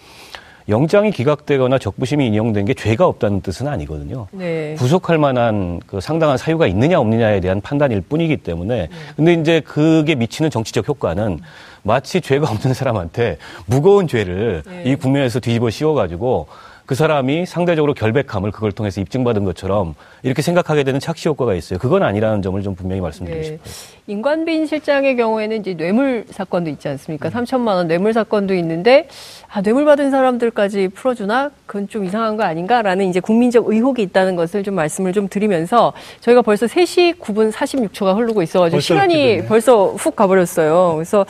영장이 0.69 1.11
기각되거나 1.11 1.79
적부심이 1.79 2.27
인용된 2.27 2.65
게 2.65 2.73
죄가 2.73 3.07
없다는 3.07 3.43
뜻은 3.43 3.69
아니거든요. 3.69 4.29
네. 4.33 4.75
구속할 4.79 5.19
만한 5.19 5.81
그 5.87 6.01
상당한 6.01 6.39
사유가 6.39 6.67
있느냐 6.67 6.99
없느냐에 6.99 7.41
대한 7.41 7.61
판단일 7.61 8.01
뿐이기 8.01 8.39
때문에 8.39 8.89
근데 9.15 9.35
이제 9.35 9.61
그게 9.61 10.15
미치는 10.15 10.51
정치적 10.51 10.89
효과는 10.89 11.41
마치 11.83 12.23
죄가 12.23 12.51
없는 12.51 12.73
사람한테 12.73 13.37
무거운 13.67 14.09
죄를 14.09 14.63
네. 14.67 14.85
이 14.87 14.97
국면에서 14.97 15.39
뒤집어 15.39 15.69
씌워가지고 15.69 16.47
그 16.87 16.95
사람이 16.95 17.47
상대적으로 17.47 17.95
결백함을 17.95 18.51
그걸 18.51 18.71
통해서 18.71 19.01
입증받은 19.01 19.45
것처럼 19.45 19.95
이렇게 20.23 20.43
생각하게 20.43 20.85
되는 20.85 21.01
착시 21.01 21.29
효과가 21.29 21.55
있어요. 21.55 21.79
그건 21.79 22.03
아니라는 22.03 22.43
점을 22.43 22.61
좀 22.63 22.75
분명히 22.75 23.01
말씀드리고 23.01 23.41
네. 23.41 23.45
싶어요. 23.47 23.95
임관빈 24.07 24.67
실장의 24.67 25.17
경우에는 25.17 25.61
이제 25.61 25.75
뇌물 25.75 26.27
사건도 26.29 26.69
있지 26.69 26.89
않습니까? 26.89 27.31
네. 27.31 27.35
3천만 27.35 27.69
원 27.69 27.89
뇌물 27.89 28.13
사건도 28.13 28.55
있는데 28.57 29.09
아, 29.49 29.63
뇌물 29.63 29.87
받은 29.87 30.11
사람들까지 30.11 30.89
풀어주나? 30.89 31.51
그건 31.65 31.89
좀 31.89 32.05
이상한 32.05 32.37
거 32.37 32.43
아닌가라는 32.43 33.09
이제 33.09 33.19
국민적 33.19 33.67
의혹이 33.69 34.03
있다는 34.03 34.37
것을 34.37 34.63
좀 34.63 34.75
말씀을 34.75 35.15
좀 35.15 35.29
드리면서 35.29 35.95
저희가 36.21 36.43
벌써 36.43 36.67
3시 36.67 37.19
9분 37.19 37.51
46초가 37.51 38.15
흐르고 38.17 38.43
있어가지고 38.43 38.81
시간이 38.81 39.15
됐네. 39.15 39.47
벌써 39.47 39.87
훅 39.93 40.15
가버렸어요. 40.15 40.97
그래서 40.97 41.25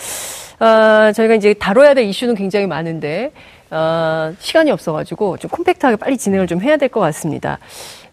아, 0.59 1.13
저희가 1.15 1.35
이제 1.35 1.55
다뤄야 1.55 1.95
될 1.95 2.07
이슈는 2.07 2.35
굉장히 2.35 2.67
많은데 2.67 3.31
아, 3.77 4.33
시간이 4.39 4.71
없어가지고 4.71 5.37
좀 5.39 5.51
콤팩트하게 5.51 5.97
빨리 5.97 6.17
진행을 6.17 6.47
좀 6.47 6.63
해야 6.63 6.77
될 6.77 6.89
것 6.89 7.01
같습니다. 7.01 7.59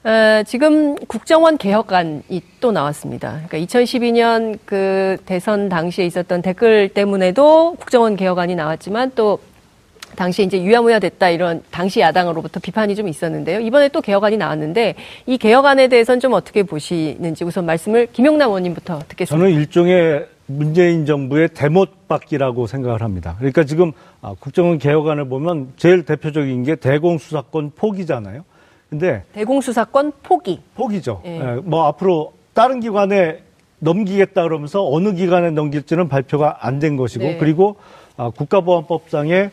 아, 0.03 0.41
지금 0.47 0.95
국정원 1.05 1.59
개혁안이 1.59 2.41
또 2.59 2.71
나왔습니다. 2.71 3.41
그러니까 3.47 3.59
2012년 3.59 4.57
그 4.65 5.17
대선 5.27 5.69
당시에 5.69 6.03
있었던 6.07 6.41
댓글 6.41 6.89
때문에도 6.89 7.75
국정원 7.79 8.15
개혁안이 8.15 8.55
나왔지만 8.55 9.11
또 9.13 9.37
당시에 10.15 10.45
이제 10.45 10.61
유야무야 10.61 10.97
됐다 10.97 11.29
이런 11.29 11.61
당시 11.69 11.99
야당으로부터 11.99 12.59
비판이 12.59 12.95
좀 12.95 13.07
있었는데요. 13.07 13.59
이번에 13.59 13.87
또 13.89 14.01
개혁안이 14.01 14.37
나왔는데 14.37 14.95
이 15.27 15.37
개혁안에 15.37 15.89
대해서는 15.89 16.19
좀 16.19 16.33
어떻게 16.33 16.63
보시는지 16.63 17.43
우선 17.43 17.65
말씀을 17.67 18.07
김용남 18.11 18.49
의원님부터 18.49 18.99
듣겠습니다. 19.09 19.45
저는 19.45 19.55
일종의 19.55 20.25
문재인 20.57 21.05
정부의 21.05 21.49
대못받기라고 21.49 22.67
생각을 22.67 23.01
합니다. 23.01 23.35
그러니까 23.37 23.63
지금 23.63 23.91
아, 24.21 24.35
국정원 24.39 24.77
개혁안을 24.77 25.27
보면 25.29 25.73
제일 25.77 26.03
대표적인 26.05 26.63
게 26.63 26.75
대공수사권 26.75 27.71
포기잖아요. 27.75 28.43
근데 28.89 29.23
대공수사권 29.33 30.11
포기. 30.23 30.59
포기죠. 30.75 31.21
예. 31.25 31.39
예, 31.39 31.61
뭐 31.63 31.85
앞으로 31.85 32.33
다른 32.53 32.79
기관에 32.81 33.41
넘기겠다 33.79 34.43
그러면서 34.43 34.85
어느 34.87 35.13
기관에 35.13 35.49
넘길지는 35.51 36.07
발표가 36.09 36.57
안 36.61 36.79
된 36.79 36.97
것이고 36.97 37.23
네. 37.23 37.37
그리고 37.37 37.77
아, 38.17 38.29
국가보안법상의 38.29 39.49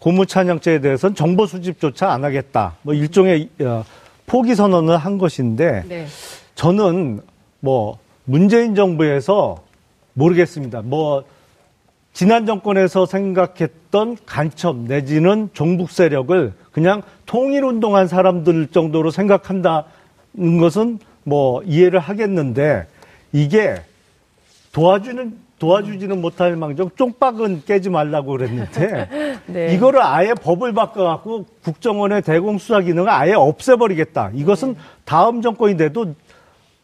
고무찬양죄에 0.00 0.80
대해서는 0.80 1.14
정보 1.14 1.46
수집조차 1.46 2.10
안 2.10 2.24
하겠다. 2.24 2.74
뭐 2.82 2.92
일종의 2.94 3.48
어, 3.62 3.84
포기 4.26 4.54
선언을 4.54 4.96
한 4.98 5.16
것인데 5.18 5.82
네. 5.88 6.06
저는 6.54 7.20
뭐 7.60 7.98
문재인 8.24 8.74
정부에서 8.74 9.63
모르겠습니다. 10.14 10.82
뭐 10.82 11.24
지난 12.12 12.46
정권에서 12.46 13.06
생각했던 13.06 14.16
간첩 14.24 14.76
내지는 14.76 15.50
종북 15.52 15.90
세력을 15.90 16.52
그냥 16.72 17.02
통일 17.26 17.64
운동한 17.64 18.06
사람들 18.06 18.68
정도로 18.68 19.10
생각한다는 19.10 20.58
것은 20.60 21.00
뭐 21.24 21.62
이해를 21.64 21.98
하겠는데 21.98 22.86
이게 23.32 23.82
도와주는 24.72 25.44
도와주지는 25.58 26.20
못할 26.20 26.56
망정 26.56 26.90
쫑박은 26.94 27.62
깨지 27.64 27.88
말라고 27.88 28.32
그랬는데 28.32 29.38
네. 29.46 29.74
이거를 29.74 30.02
아예 30.02 30.34
법을 30.34 30.72
바꿔갖고 30.74 31.46
국정원의 31.62 32.22
대공수사 32.22 32.80
기능을 32.80 33.08
아예 33.08 33.32
없애버리겠다. 33.32 34.32
이것은 34.34 34.76
다음 35.04 35.42
정권이 35.42 35.76
돼도 35.76 36.14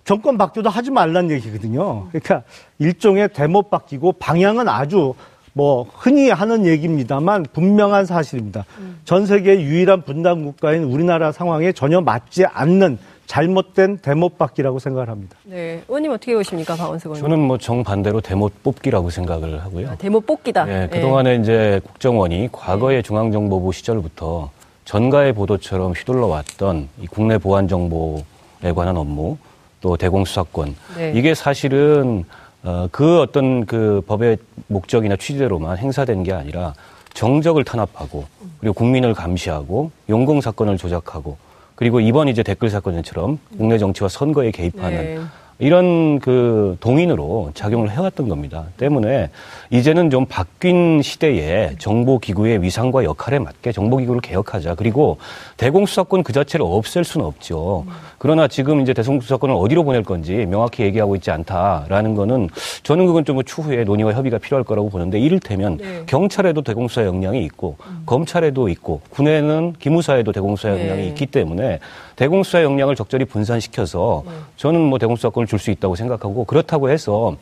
정권 0.04 0.38
바뀌어도 0.38 0.70
하지 0.70 0.90
말란 0.90 1.30
얘기거든요. 1.30 2.08
그러니까 2.08 2.42
일종의 2.78 3.28
대못 3.32 3.70
바뀌고 3.70 4.12
방향은 4.12 4.68
아주 4.68 5.14
뭐 5.52 5.86
흔히 5.94 6.30
하는 6.30 6.64
얘기입니다만 6.66 7.46
분명한 7.52 8.06
사실입니다. 8.06 8.64
전 9.04 9.26
세계 9.26 9.60
유일한 9.60 10.02
분단 10.02 10.44
국가인 10.44 10.84
우리나라 10.84 11.32
상황에 11.32 11.72
전혀 11.72 12.00
맞지 12.00 12.46
않는 12.46 12.98
잘못된 13.26 13.98
대못 13.98 14.38
바뀌라고 14.38 14.80
생각을 14.80 15.08
합니다. 15.08 15.36
네. 15.44 15.82
의원님 15.86 16.10
어떻게 16.10 16.34
보십니까? 16.34 16.74
박원석 16.74 17.12
의원님. 17.12 17.22
저는 17.22 17.46
뭐 17.46 17.58
정반대로 17.58 18.20
대못 18.20 18.64
뽑기라고 18.64 19.10
생각을 19.10 19.62
하고요. 19.62 19.90
아, 19.90 19.94
대모 19.94 20.20
뽑기다. 20.20 20.68
예, 20.68 20.82
예. 20.82 20.88
그동안에 20.88 21.36
이제 21.36 21.80
국정원이 21.84 22.48
과거의 22.50 23.04
중앙정보부 23.04 23.72
시절부터 23.72 24.50
전가의 24.84 25.32
보도처럼 25.34 25.92
휘둘러 25.92 26.26
왔던 26.26 26.88
이 27.00 27.06
국내 27.06 27.38
보안 27.38 27.68
정보에 27.68 28.72
관한 28.74 28.96
업무 28.96 29.36
또 29.80 29.96
대공수사권 29.96 30.76
네. 30.96 31.12
이게 31.14 31.34
사실은 31.34 32.24
어, 32.62 32.88
그 32.92 33.20
어떤 33.20 33.64
그 33.64 34.02
법의 34.06 34.36
목적이나 34.66 35.16
취지대로만 35.16 35.78
행사된 35.78 36.22
게 36.22 36.32
아니라 36.32 36.74
정적을 37.14 37.64
탄압하고 37.64 38.26
그리고 38.60 38.74
국민을 38.74 39.14
감시하고 39.14 39.90
용공 40.08 40.40
사건을 40.40 40.76
조작하고 40.76 41.38
그리고 41.74 41.98
이번 42.00 42.28
이제 42.28 42.42
댓글 42.42 42.68
사건처럼 42.68 43.38
국내 43.56 43.78
정치와 43.78 44.08
선거에 44.08 44.50
개입하는 44.50 44.96
네. 44.96 45.20
이런 45.60 46.18
그 46.20 46.76
동인으로 46.80 47.50
작용을 47.54 47.90
해왔던 47.90 48.28
겁니다. 48.28 48.64
때문에 48.78 49.28
이제는 49.68 50.08
좀 50.10 50.24
바뀐 50.26 51.02
시대에 51.02 51.76
정보기구의 51.78 52.62
위상과 52.62 53.04
역할에 53.04 53.38
맞게 53.38 53.72
정보기구를 53.72 54.22
개혁하자. 54.22 54.74
그리고 54.74 55.18
대공수사권 55.58 56.22
그 56.22 56.32
자체를 56.32 56.64
없앨 56.66 57.04
수는 57.04 57.26
없죠. 57.26 57.84
그러나 58.16 58.48
지금 58.48 58.80
이제 58.80 58.94
대공수사권을 58.94 59.54
어디로 59.54 59.84
보낼 59.84 60.02
건지 60.02 60.46
명확히 60.48 60.82
얘기하고 60.82 61.14
있지 61.16 61.30
않다라는 61.30 62.14
거는 62.14 62.48
저는 62.82 63.06
그건 63.06 63.26
좀 63.26 63.42
추후에 63.44 63.84
논의와 63.84 64.14
협의가 64.14 64.38
필요할 64.38 64.64
거라고 64.64 64.88
보는데 64.88 65.20
이를테면 65.20 65.76
네. 65.76 66.02
경찰에도 66.06 66.62
대공수사 66.62 67.04
역량이 67.04 67.44
있고 67.44 67.76
검찰에도 68.06 68.68
있고 68.70 69.02
군에는 69.10 69.74
기무사에도 69.78 70.32
대공수사 70.32 70.70
역량이 70.70 71.02
네. 71.02 71.08
있기 71.08 71.26
때문에 71.26 71.80
대공수사 72.20 72.62
역량을 72.62 72.96
적절히 72.96 73.24
분산시켜서 73.24 74.22
저는 74.58 74.78
뭐 74.78 74.98
대공수사권을 74.98 75.46
줄 75.46 75.58
수 75.58 75.70
있다고 75.70 75.96
생각하고 75.96 76.44
그렇다고 76.44 76.90
해서 76.90 77.34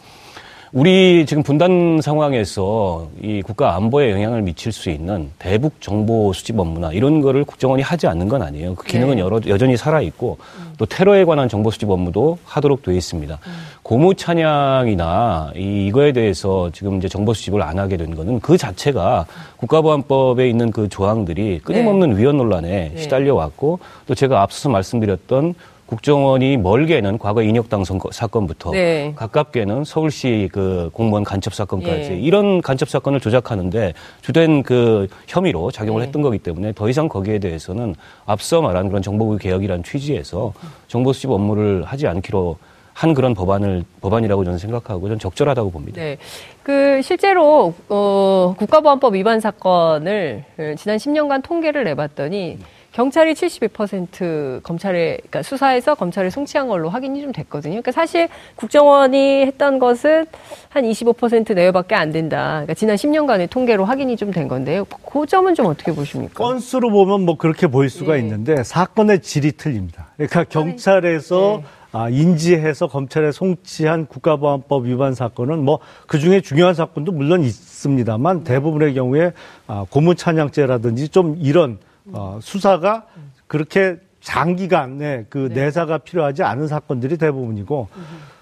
우리 0.72 1.24
지금 1.24 1.42
분단 1.42 2.00
상황에서 2.02 3.09
이 3.22 3.40
국가 3.40 3.74
안보에 3.76 4.11
영향을 4.11 4.42
미칠 4.42 4.70
수 4.70 4.90
있는 4.90 5.31
대북 5.38 5.81
정보 5.81 6.33
수집 6.35 6.59
업무나 6.59 6.92
이런 6.92 7.22
거를 7.22 7.44
국정원이 7.44 7.83
하지 7.83 8.07
않는 8.07 8.28
건 8.28 8.42
아니에요. 8.42 8.74
그 8.74 8.85
기능은 8.85 9.16
네. 9.16 9.22
여러, 9.22 9.40
여전히 9.46 9.78
살아 9.78 10.02
있고 10.02 10.37
또 10.76 10.85
테러에 10.85 11.24
관한 11.24 11.48
정보 11.48 11.70
수집 11.70 11.88
업무도 11.88 12.38
하도록 12.44 12.83
돼 12.83 12.94
있습니다. 12.94 13.38
고무 13.83 14.14
찬양이나 14.14 15.52
이, 15.57 15.87
이거에 15.87 16.12
대해서 16.12 16.70
지금 16.72 16.98
이제 16.98 17.09
정보 17.09 17.33
수집을 17.33 17.62
안 17.62 17.78
하게 17.78 17.96
된 17.96 18.14
거는 18.14 18.40
그 18.40 18.59
자체가 18.59 19.24
국가보안법에 19.57 20.48
있는 20.48 20.70
그 20.70 20.88
조항들이 20.90 21.61
끊임없는 21.64 22.18
위헌 22.18 22.37
논란에 22.37 22.92
네. 22.94 23.00
시달려 23.00 23.35
왔고 23.35 23.78
또 24.07 24.14
제가 24.14 24.42
앞서서 24.42 24.68
말씀드렸던 24.68 25.54
국정원이 25.88 26.59
멀게는 26.59 27.16
과거 27.16 27.42
인혁당 27.42 27.83
선거, 27.83 28.11
사건부터 28.12 28.72
네. 28.72 29.14
가깝게는 29.16 29.85
서울시 29.85 30.51
그 30.53 30.90
공무원 30.92 31.24
간첩 31.24 31.55
사건까지 31.55 32.12
예. 32.12 32.18
이런 32.18 32.61
간첩 32.61 32.90
사건을 32.90 33.20
조작하는데 33.20 33.94
주된 34.20 34.62
그 34.62 35.09
혐의로 35.27 35.70
작용을 35.70 36.03
네. 36.03 36.07
했던 36.07 36.20
거기 36.20 36.38
때문에 36.38 36.74
더 36.74 36.90
이상 36.90 37.09
거기에 37.09 37.38
대해서는 37.38 37.94
앞서 38.27 38.61
말한 38.61 38.88
그런 38.88 39.01
정보부 39.01 39.38
개혁이라는 39.38 39.83
취지에서 39.83 40.53
정보 40.88 41.14
수집 41.14 41.31
업무를 41.31 41.83
하지 41.85 42.07
않기로 42.07 42.59
한 42.92 43.14
그런 43.14 43.33
법안을 43.33 43.85
법안이라고 44.03 44.44
저는 44.44 44.59
생각하고 44.59 45.07
저는 45.07 45.18
적절하다고 45.20 45.70
봅니다. 45.70 46.03
네. 46.03 46.18
그 46.62 47.01
실제로 47.01 47.72
어 47.88 48.55
국가보안법 48.59 49.14
위반 49.14 49.40
사건을 49.40 50.44
어, 50.59 50.74
지난 50.77 50.98
10년간 50.98 51.42
통계를 51.42 51.85
내봤더니 51.85 52.59
경찰이 52.98 53.32
72% 53.34 54.61
검찰에 54.64 55.18
그러니까 55.18 55.44
수사해서 55.44 55.94
검찰에 55.94 56.30
송치한 56.30 56.66
걸로 56.66 56.88
확인이 56.90 57.22
좀 57.22 57.30
됐거든요. 57.30 57.74
그러니까 57.74 57.92
사실 57.92 58.28
국정원이 58.56 59.42
했던 59.46 59.78
것은 59.78 60.26
한 60.68 60.82
25% 60.82 61.54
내외밖에 61.54 61.94
안 61.94 62.11
된다. 62.11 62.54
그러니까 62.54 62.74
지난 62.74 62.96
10년간의 62.96 63.50
통계로 63.50 63.84
확인이 63.84 64.16
좀 64.16 64.32
된 64.32 64.48
건데요. 64.48 64.84
그 64.84 65.26
점은 65.26 65.54
좀 65.54 65.66
어떻게 65.66 65.92
보십니까? 65.92 66.34
건수로 66.42 66.90
보면 66.90 67.24
뭐 67.24 67.37
그렇게 67.38 67.68
보일 67.68 67.88
수가 67.88 68.16
예. 68.16 68.18
있는데 68.18 68.64
사건의 68.64 69.22
질이 69.22 69.52
틀립니다. 69.52 70.08
그러니까 70.16 70.42
경찰에서 70.42 71.61
네. 71.62 71.64
아, 71.92 72.08
인지해서 72.11 72.88
검찰에 72.88 73.30
송치한 73.32 74.06
국가보안법 74.06 74.87
위반 74.87 75.14
사건은 75.14 75.64
뭐 75.64 75.78
그 76.08 76.18
중에 76.18 76.40
중요한 76.40 76.74
사건도 76.74 77.12
물론 77.12 77.44
있습니다만 77.44 78.42
대부분의 78.42 78.94
경우에 78.94 79.32
아, 79.68 79.87
고무찬양죄라든지 79.88 81.08
좀 81.11 81.37
이런 81.40 81.78
어, 82.12 82.38
수사가 82.42 83.07
그렇게 83.47 83.97
장기간의 84.21 85.27
그 85.29 85.49
네. 85.49 85.64
내사가 85.64 85.99
필요하지 85.99 86.42
않은 86.42 86.66
사건들이 86.68 87.16
대부분이고 87.16 87.88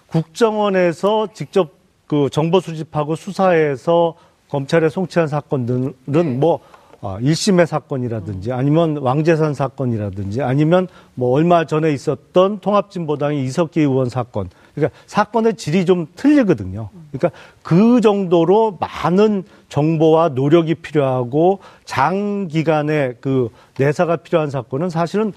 국정원에서 0.07 1.29
직접 1.33 1.73
그 2.07 2.29
정보 2.31 2.61
수집하고 2.61 3.17
수사해서 3.17 4.15
검찰에 4.49 4.89
송치한 4.89 5.29
사건들은 5.29 6.41
뭐 6.41 6.61
어, 7.01 7.19
1심의 7.21 7.67
사건이라든지 7.67 8.53
아니면 8.53 8.97
왕재산 8.97 9.55
사건이라든지 9.55 10.43
아니면 10.43 10.89
뭐 11.15 11.31
얼마 11.33 11.65
전에 11.65 11.93
있었던 11.93 12.61
통합진보당의 12.61 13.45
이석기 13.45 13.81
의원 13.81 14.09
사건. 14.09 14.49
그러니까 14.75 14.99
사건의 15.07 15.55
질이 15.55 15.85
좀 15.85 16.07
틀리거든요. 16.17 16.89
그러니까 17.13 17.31
그 17.63 18.01
정도로 18.01 18.79
많은 18.81 19.45
정보와 19.69 20.31
노력이 20.31 20.77
필요하고 20.77 21.61
장기간의 21.85 23.17
그 23.21 23.51
내사가 23.79 24.17
필요한 24.17 24.51
사건은 24.51 24.91
사실은 24.91 25.33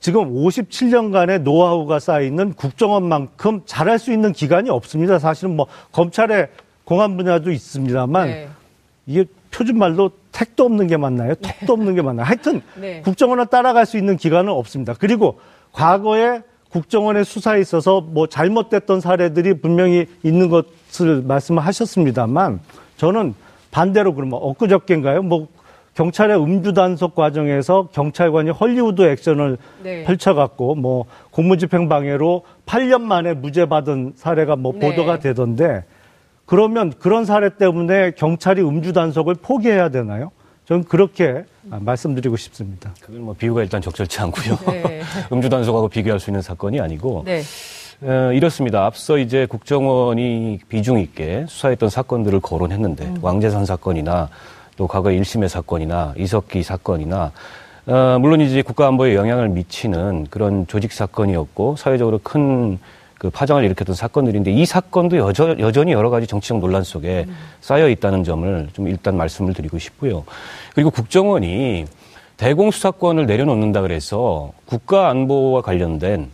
지금 0.00 0.34
57년간의 0.34 1.42
노하우가 1.42 2.00
쌓여있는 2.00 2.54
국정원만큼 2.54 3.62
잘할 3.66 3.98
수 3.98 4.12
있는 4.12 4.32
기관이 4.32 4.68
없습니다. 4.68 5.18
사실은 5.18 5.54
뭐 5.56 5.66
검찰의 5.92 6.48
공안 6.84 7.16
분야도 7.16 7.52
있습니다만 7.52 8.26
네. 8.26 8.48
이게 9.06 9.24
표준말로 9.52 10.10
택도 10.32 10.64
없는 10.64 10.88
게 10.88 10.96
맞나요? 10.96 11.34
턱도 11.36 11.72
없는 11.72 11.94
게 11.94 12.02
맞나요? 12.02 12.26
하여튼 12.26 12.62
네. 12.74 13.00
국정원을 13.02 13.46
따라갈 13.46 13.86
수 13.86 13.96
있는 13.96 14.16
기관은 14.16 14.50
없습니다. 14.52 14.94
그리고 14.98 15.38
과거에 15.72 16.42
국정원의 16.70 17.24
수사에 17.24 17.60
있어서 17.60 18.00
뭐 18.00 18.26
잘못됐던 18.26 19.00
사례들이 19.00 19.60
분명히 19.60 20.06
있는 20.22 20.48
것을 20.48 21.22
말씀을 21.22 21.64
하셨습니다만 21.64 22.60
저는 22.96 23.34
반대로 23.72 24.14
그러면 24.14 24.38
엊그저께인가요? 24.40 25.22
뭐 25.22 25.48
경찰의 25.94 26.40
음주 26.40 26.72
단속 26.72 27.14
과정에서 27.14 27.88
경찰관이 27.92 28.50
헐리우드 28.50 29.02
액션을 29.02 29.58
네. 29.82 30.04
펼쳐갖고 30.04 30.76
뭐 30.76 31.06
공무집행 31.32 31.88
방해로 31.88 32.44
8년 32.64 33.02
만에 33.02 33.34
무죄 33.34 33.66
받은 33.66 34.12
사례가 34.14 34.56
뭐 34.56 34.72
네. 34.72 34.88
보도가 34.88 35.18
되던데 35.18 35.84
그러면 36.46 36.92
그런 36.98 37.24
사례 37.24 37.50
때문에 37.50 38.12
경찰이 38.12 38.62
음주 38.62 38.92
단속을 38.92 39.36
포기해야 39.36 39.88
되나요? 39.88 40.30
저는 40.66 40.84
그렇게 40.84 41.44
아, 41.70 41.78
말씀드리고 41.80 42.36
싶습니다. 42.36 42.94
그건 43.00 43.22
뭐 43.22 43.34
비유가 43.34 43.62
일단 43.62 43.82
적절치 43.82 44.20
않고요. 44.20 44.58
네. 44.68 45.00
음주 45.32 45.48
단속하고 45.48 45.88
비교할 45.88 46.20
수 46.20 46.30
있는 46.30 46.40
사건이 46.40 46.80
아니고 46.80 47.22
네. 47.26 47.42
어, 48.00 48.32
이렇습니다. 48.32 48.84
앞서 48.84 49.18
이제 49.18 49.46
국정원이 49.46 50.60
비중 50.68 50.98
있게 50.98 51.46
수사했던 51.48 51.90
사건들을 51.90 52.40
거론했는데 52.40 53.04
음. 53.04 53.18
왕재산 53.20 53.66
사건이나 53.66 54.28
또 54.76 54.86
과거 54.86 55.10
1심의 55.10 55.48
사건이나 55.48 56.14
이석기 56.16 56.62
사건이나 56.62 57.32
어, 57.86 58.18
물론 58.20 58.40
이제 58.40 58.62
국가안보에 58.62 59.14
영향을 59.14 59.48
미치는 59.48 60.28
그런 60.30 60.66
조직 60.66 60.92
사건이었고 60.92 61.76
사회적으로 61.76 62.18
큰 62.22 62.78
그 63.22 63.30
파장을 63.30 63.62
일으켰던 63.62 63.94
사건들인데 63.94 64.50
이 64.50 64.66
사건도 64.66 65.16
여전, 65.16 65.60
여전히 65.60 65.92
여러 65.92 66.10
가지 66.10 66.26
정치적 66.26 66.58
논란 66.58 66.82
속에 66.82 67.28
쌓여 67.60 67.88
있다는 67.88 68.24
점을 68.24 68.68
좀 68.72 68.88
일단 68.88 69.16
말씀을 69.16 69.54
드리고 69.54 69.78
싶고요. 69.78 70.24
그리고 70.74 70.90
국정원이 70.90 71.84
대공수사권을 72.36 73.26
내려놓는다 73.26 73.80
그래서 73.82 74.50
국가안보와 74.64 75.62
관련된 75.62 76.30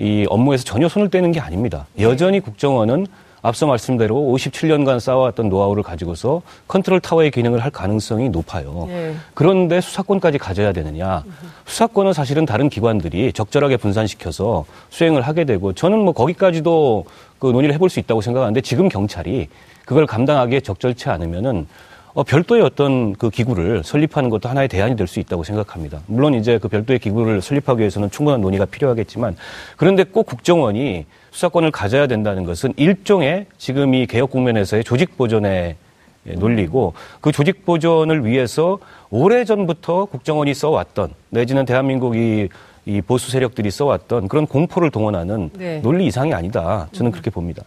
이 0.00 0.26
업무에서 0.30 0.64
전혀 0.64 0.88
손을 0.88 1.10
떼는 1.10 1.30
게 1.30 1.40
아닙니다. 1.40 1.86
여전히 2.00 2.40
국정원은 2.40 3.06
앞서 3.42 3.66
말씀대로 3.66 4.16
57년간 4.16 4.98
쌓아왔던 4.98 5.48
노하우를 5.50 5.82
가지고서 5.82 6.42
컨트롤 6.68 7.00
타워의 7.00 7.30
기능을 7.30 7.60
할 7.60 7.70
가능성이 7.70 8.30
높아요. 8.30 8.86
네. 8.88 9.14
그런데 9.34 9.80
수사권까지 9.80 10.38
가져야 10.38 10.72
되느냐? 10.72 11.24
수사권은 11.66 12.12
사실은 12.14 12.46
다른 12.46 12.68
기관들이 12.68 13.32
적절하게 13.32 13.76
분산시켜서 13.76 14.64
수행을 14.88 15.22
하게 15.22 15.44
되고 15.44 15.72
저는 15.72 15.98
뭐 15.98 16.12
거기까지도 16.12 17.04
그 17.38 17.46
논의를 17.46 17.74
해볼 17.74 17.88
수 17.88 18.00
있다고 18.00 18.20
생각하는데 18.20 18.60
지금 18.62 18.88
경찰이 18.88 19.48
그걸 19.84 20.06
감당하기에 20.06 20.60
적절치 20.60 21.08
않으면은 21.08 21.66
어, 22.12 22.24
별도의 22.24 22.62
어떤 22.62 23.14
그 23.14 23.30
기구를 23.30 23.84
설립하는 23.84 24.30
것도 24.30 24.48
하나의 24.48 24.68
대안이 24.68 24.96
될 24.96 25.06
수 25.06 25.18
있다고 25.20 25.42
생각합니다. 25.44 26.00
물론 26.06 26.34
이제 26.34 26.58
그 26.58 26.68
별도의 26.68 26.98
기구를 27.00 27.40
설립하기 27.42 27.80
위해서는 27.80 28.10
충분한 28.10 28.40
논의가 28.40 28.64
필요하겠지만 28.64 29.36
그런데 29.76 30.04
꼭 30.04 30.26
국정원이 30.26 31.06
수사권을 31.32 31.70
가져야 31.72 32.06
된다는 32.06 32.44
것은 32.44 32.74
일종의 32.76 33.46
지금 33.58 33.94
이 33.94 34.06
개혁 34.06 34.30
국면에서의 34.30 34.84
조직 34.84 35.16
보존의 35.16 35.76
논리고 36.24 36.92
그 37.20 37.32
조직 37.32 37.64
보존을 37.64 38.24
위해서 38.24 38.78
오래 39.10 39.44
전부터 39.44 40.04
국정원이 40.04 40.54
써왔던 40.54 41.10
내지는 41.30 41.64
대한민국이 41.64 42.48
이 42.86 43.00
보수 43.00 43.30
세력들이 43.30 43.70
써왔던 43.70 44.28
그런 44.28 44.46
공포를 44.46 44.90
동원하는 44.90 45.50
네. 45.54 45.80
논리 45.80 46.06
이상이 46.06 46.34
아니다. 46.34 46.88
저는 46.92 47.10
그렇게 47.10 47.30
봅니다. 47.30 47.62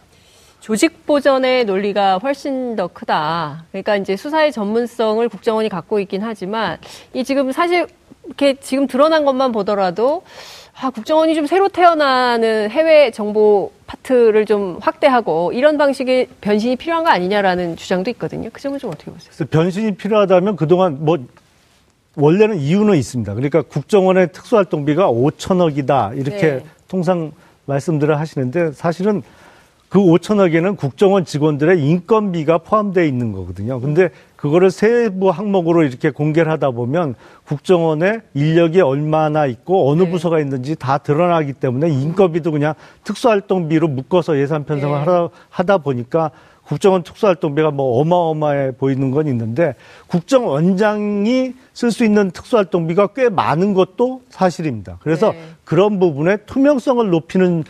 조직 0.64 1.04
보전의 1.04 1.66
논리가 1.66 2.16
훨씬 2.16 2.74
더 2.74 2.86
크다. 2.86 3.64
그러니까 3.70 3.96
이제 3.96 4.16
수사의 4.16 4.50
전문성을 4.50 5.28
국정원이 5.28 5.68
갖고 5.68 6.00
있긴 6.00 6.22
하지만 6.22 6.78
이 7.12 7.22
지금 7.22 7.52
사실 7.52 7.86
이렇게 8.24 8.54
지금 8.54 8.86
드러난 8.86 9.26
것만 9.26 9.52
보더라도 9.52 10.22
아, 10.80 10.88
국정원이 10.88 11.34
좀 11.34 11.46
새로 11.46 11.68
태어나는 11.68 12.70
해외 12.70 13.10
정보 13.10 13.72
파트를 13.86 14.46
좀 14.46 14.78
확대하고 14.80 15.52
이런 15.52 15.76
방식의 15.76 16.28
변신이 16.40 16.76
필요한 16.76 17.04
거 17.04 17.10
아니냐라는 17.10 17.76
주장도 17.76 18.08
있거든요. 18.12 18.48
그 18.50 18.62
점은 18.62 18.78
좀 18.78 18.88
어떻게 18.88 19.10
보세요? 19.10 19.46
변신이 19.50 19.96
필요하다면 19.96 20.56
그동안 20.56 21.04
뭐 21.04 21.18
원래는 22.16 22.58
이유는 22.58 22.96
있습니다. 22.96 23.34
그러니까 23.34 23.60
국정원의 23.60 24.32
특수활동비가 24.32 25.10
5천억이다 25.10 26.16
이렇게 26.18 26.40
네. 26.40 26.64
통상 26.88 27.32
말씀들을 27.66 28.18
하시는데 28.18 28.72
사실은 28.72 29.22
그 29.94 30.00
5천억에는 30.00 30.76
국정원 30.76 31.24
직원들의 31.24 31.80
인건비가 31.80 32.58
포함되어 32.58 33.04
있는 33.04 33.30
거거든요. 33.30 33.78
근데 33.78 34.08
그거를 34.34 34.72
세부 34.72 35.30
항목으로 35.30 35.84
이렇게 35.84 36.10
공개를 36.10 36.50
하다 36.50 36.72
보면 36.72 37.14
국정원의 37.46 38.22
인력이 38.34 38.80
얼마나 38.80 39.46
있고 39.46 39.88
어느 39.88 40.02
네. 40.02 40.10
부서가 40.10 40.40
있는지 40.40 40.74
다 40.74 40.98
드러나기 40.98 41.52
때문에 41.52 41.90
인건비도 41.90 42.50
그냥 42.50 42.74
특수활동비로 43.04 43.86
묶어서 43.86 44.36
예산 44.40 44.64
편성을 44.64 44.98
네. 44.98 45.04
하다, 45.04 45.28
하다 45.48 45.78
보니까 45.78 46.32
국정원 46.64 47.04
특수활동비가 47.04 47.70
뭐 47.70 48.00
어마어마해 48.00 48.72
보이는 48.72 49.12
건 49.12 49.28
있는데 49.28 49.76
국정원장이 50.08 51.54
쓸 51.72 51.92
수 51.92 52.04
있는 52.04 52.32
특수활동비가 52.32 53.08
꽤 53.14 53.28
많은 53.28 53.74
것도 53.74 54.22
사실입니다. 54.28 54.98
그래서 55.02 55.30
네. 55.30 55.40
그런 55.62 56.00
부분에 56.00 56.38
투명성을 56.38 57.08
높이는 57.10 57.62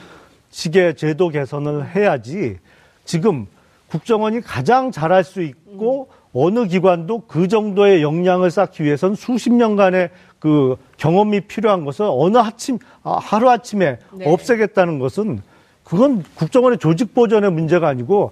식의 0.55 0.95
제도 0.95 1.31
개선을 1.31 1.97
해야지 1.97 2.59
지금 3.05 3.49
국정원이 3.89 4.41
가장 4.41 4.93
잘할 4.93 5.25
수 5.25 5.43
있고 5.43 6.09
어느 6.33 6.67
기관도 6.67 7.25
그 7.27 7.49
정도의 7.49 8.03
역량을 8.03 8.53
쌓기 8.53 8.85
위해서는 8.85 9.17
수십 9.17 9.53
년간의 9.53 10.11
그 10.39 10.77
경험이 10.97 11.41
필요한 11.41 11.85
것을 11.85 12.07
어느 12.09 12.39
아침 12.39 12.79
아, 13.03 13.19
하루 13.21 13.51
아침에 13.51 13.99
네. 14.13 14.33
없애겠다는 14.33 15.01
것은 15.01 15.43
그건 15.83 16.23
국정원의 16.37 16.79
조직 16.79 17.15
보전의 17.15 17.51
문제가 17.51 17.89
아니고 17.89 18.31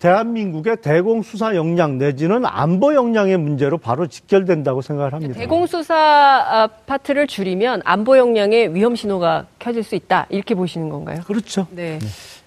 대한민국의 0.00 0.78
대공 0.80 1.22
수사 1.22 1.54
역량 1.54 1.98
내지는 1.98 2.46
안보 2.46 2.94
역량의 2.94 3.36
문제로 3.36 3.76
바로 3.76 4.06
직결된다고 4.06 4.80
생각을 4.80 5.12
합니다. 5.12 5.34
대공수사 5.34 5.94
아, 5.94 6.68
파트를 6.86 7.26
줄이면 7.26 7.82
안보 7.84 8.16
역량의 8.16 8.74
위험 8.74 8.96
신호가 8.96 9.44
켜질 9.58 9.82
수 9.82 9.94
있다. 9.94 10.26
이렇게 10.30 10.54
보시는 10.54 10.88
건가요? 10.88 11.20
그렇죠. 11.26 11.66
네. 11.70 11.98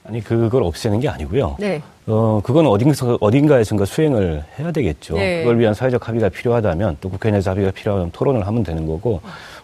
아니 0.03 0.21
그걸 0.21 0.63
없애는 0.63 0.99
게 0.99 1.07
아니고요. 1.07 1.57
네. 1.59 1.81
어 2.07 2.41
그건 2.43 2.65
어딘가 2.65 3.17
어딘가에선가 3.21 3.85
수행을 3.85 4.43
해야 4.59 4.71
되겠죠. 4.71 5.15
네. 5.15 5.43
그걸 5.43 5.59
위한 5.59 5.75
사회적 5.75 6.07
합의가 6.07 6.29
필요하다면 6.29 6.97
또 7.01 7.09
국회 7.09 7.29
내에서 7.29 7.51
합의가 7.51 7.69
필요하면 7.71 8.09
토론을 8.11 8.45
하면 8.47 8.63
되는 8.63 8.87
거고 8.87 9.21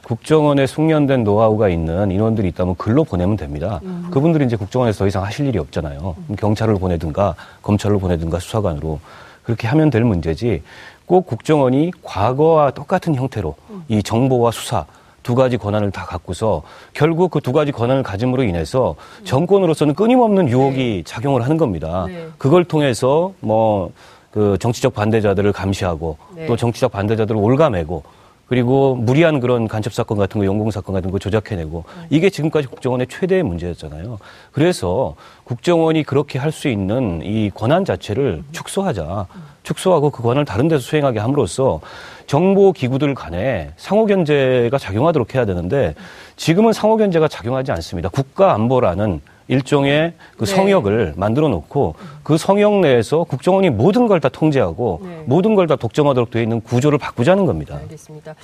국정원에 0.10 0.66
숙련된 0.66 1.24
노하우가 1.24 1.70
있는 1.70 2.10
인원들이 2.10 2.48
있다면 2.48 2.74
글로 2.78 3.04
보내면 3.04 3.38
됩니다. 3.38 3.80
그분들이 4.10 4.44
이제 4.44 4.56
국정원에서 4.56 4.98
더 4.98 5.08
이상 5.08 5.24
하실 5.24 5.46
일이 5.46 5.60
없잖아요. 5.60 6.00
그럼 6.00 6.36
경찰을 6.36 6.80
보내든가 6.80 7.36
검찰로 7.62 8.00
보내든가 8.00 8.40
수사관으로 8.40 9.00
그렇게 9.44 9.68
하면 9.68 9.92
될 9.92 10.04
문제지 10.04 10.64
꼭 11.06 11.28
국정원이 11.28 11.92
과거와 12.02 12.72
똑같은 12.72 13.14
형태로 13.14 13.54
이 13.88 14.02
정보와 14.02 14.50
수사 14.50 14.88
두 15.22 15.36
가지 15.36 15.58
권한을 15.58 15.92
다 15.92 16.06
갖고서 16.06 16.64
결국 16.94 17.30
그 17.30 17.40
두 17.40 17.54
가지 17.54 17.72
권한을 17.72 18.02
가짐으로 18.02 18.42
인해서 18.42 18.96
정권으로서는 19.26 19.94
끊임없는 19.94 20.50
유혹이 20.50 21.04
작용을 21.06 21.44
하는 21.44 21.58
겁니다. 21.58 22.06
네. 22.08 22.26
그걸 22.40 22.64
통해서 22.64 23.34
뭐 23.42 23.92
그 24.32 24.58
정치적 24.60 24.94
반대자들을 24.94 25.52
감시하고 25.52 26.18
네. 26.36 26.46
또 26.46 26.56
정치적 26.56 26.92
반대자들을 26.92 27.40
올가매고 27.40 28.04
그리고 28.50 28.96
무리한 28.96 29.40
그런 29.40 29.68
간첩 29.68 29.94
사건 29.94 30.18
같은 30.18 30.40
거, 30.40 30.46
연공 30.46 30.72
사건 30.72 30.96
같은 30.96 31.12
거 31.12 31.20
조작해내고 31.20 31.84
이게 32.10 32.32
지금까지 32.32 32.68
국정원의 32.68 33.06
최대의 33.08 33.44
문제였잖아요. 33.44 34.18
그래서 34.52 35.16
국정원이 35.44 36.04
그렇게 36.04 36.40
할 36.40 36.50
수 36.52 36.68
있는 36.68 37.22
이 37.24 37.52
권한 37.54 37.86
자체를 37.86 38.44
축소하자. 38.52 39.28
축소하고 39.62 40.10
그 40.10 40.24
권한을 40.24 40.46
다른 40.46 40.68
데서 40.68 40.82
수행하게 40.82 41.20
함으로써 41.20 41.80
정보 42.26 42.72
기구들 42.72 43.14
간에 43.14 43.72
상호 43.78 44.08
견제가 44.08 44.80
작용하도록 44.80 45.36
해야 45.36 45.46
되는데 45.46 45.94
지금은 46.36 46.74
상호 46.74 46.98
견제가 46.98 47.28
작용하지 47.28 47.72
않습니다. 47.74 48.10
국가 48.10 48.56
안보라는 48.56 49.22
일종의 49.50 50.14
그 50.38 50.46
네. 50.46 50.56
성역을 50.56 51.14
만들어 51.18 51.50
놓고 51.50 51.96
그 52.24 52.38
성역 52.38 52.80
내에서 52.80 53.24
국정원이 53.26 53.70
모든 53.72 54.08
걸 54.08 54.20
다 54.20 54.30
통제하고 54.30 55.02
네. 55.04 55.24
모든 55.26 55.56
걸 55.56 55.68
다 55.68 55.76
독점하도록 55.76 56.30
되어 56.32 56.42
있는 56.42 56.62
구조를 56.62 56.98
바꾸자는 56.98 57.46
겁니다. 57.46 57.78
알겠습니다. 57.82 58.36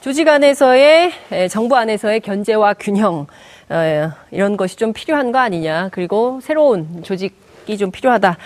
조직 0.00 0.28
안에서의 0.28 1.12
에, 1.32 1.48
정부 1.48 1.76
안에서의 1.76 2.20
견제와 2.20 2.74
균형 2.74 3.26
어, 3.70 4.10
이런 4.30 4.56
것이 4.56 4.76
좀 4.76 4.92
필요한 4.92 5.32
거 5.32 5.38
아니냐. 5.38 5.88
그리고 5.92 6.40
새로운 6.42 7.02
조직이 7.02 7.78
좀 7.78 7.90
필요하다. 7.90 8.36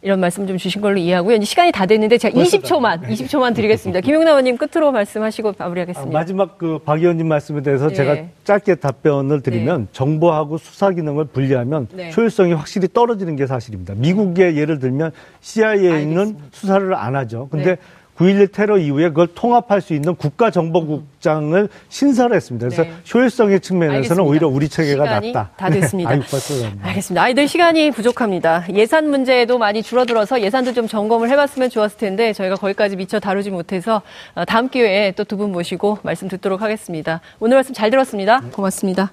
이런 0.00 0.20
말씀 0.20 0.46
좀 0.46 0.56
주신 0.58 0.80
걸로 0.80 0.96
이해하고요. 0.96 1.34
이제 1.36 1.44
시간이 1.44 1.72
다 1.72 1.84
됐는데 1.84 2.18
제가 2.18 2.38
20초만 2.40 3.02
20초만 3.02 3.52
드리겠습니다. 3.54 4.00
김용남 4.00 4.28
의원님 4.28 4.56
끝으로 4.56 4.92
말씀하시고 4.92 5.48
아, 5.50 5.54
마무리하겠습니다. 5.58 6.12
마지막 6.16 6.56
그 6.56 6.78
박 6.84 7.00
의원님 7.00 7.26
말씀에 7.26 7.62
대해서 7.62 7.88
네. 7.88 7.94
제가 7.94 8.16
짧게 8.44 8.76
답변을 8.76 9.42
드리면 9.42 9.88
정보하고 9.92 10.58
수사 10.58 10.90
기능을 10.90 11.24
분리하면 11.26 11.88
네. 11.92 12.12
효율성이 12.16 12.52
확실히 12.52 12.86
떨어지는 12.92 13.34
게 13.34 13.46
사실입니다. 13.48 13.94
미국의 13.96 14.56
예를 14.56 14.78
들면 14.78 15.10
CIA는. 15.40 16.36
수사를 16.52 16.94
안 16.94 17.16
하죠. 17.16 17.48
근데 17.50 17.70
네. 17.74 17.76
9.11 18.18 18.52
테러 18.52 18.78
이후에 18.78 19.08
그걸 19.10 19.28
통합할 19.28 19.80
수 19.80 19.94
있는 19.94 20.16
국가정보국장을 20.16 21.68
신설했습니다. 21.88 22.66
그래서 22.66 22.82
네. 22.82 22.92
효율성의 23.14 23.60
측면에서는 23.60 23.96
알겠습니다. 23.96 24.22
오히려 24.24 24.48
우리 24.48 24.68
체계가 24.68 25.04
시간이 25.04 25.32
낫다. 25.32 25.50
다 25.56 25.70
됐습니다. 25.70 26.10
네. 26.16 26.20
그렇네. 26.20 26.72
알겠습니다. 26.82 27.22
아이들 27.22 27.46
시간이 27.46 27.92
부족합니다. 27.92 28.64
예산 28.74 29.08
문제도 29.08 29.56
많이 29.58 29.82
줄어들어서 29.82 30.40
예산도 30.42 30.72
좀 30.72 30.88
점검을 30.88 31.30
해봤으면 31.30 31.70
좋았을 31.70 31.96
텐데 31.98 32.32
저희가 32.32 32.56
거기까지 32.56 32.96
미처 32.96 33.20
다루지 33.20 33.50
못해서 33.50 34.02
어, 34.34 34.44
다음 34.44 34.68
기회에 34.68 35.12
또 35.12 35.24
두 35.24 35.36
분 35.36 35.52
모시고 35.52 35.98
말씀 36.02 36.26
듣도록 36.26 36.62
하겠습니다. 36.62 37.20
오늘 37.38 37.56
말씀 37.58 37.72
잘 37.74 37.90
들었습니다. 37.90 38.40
고맙습니다. 38.52 39.12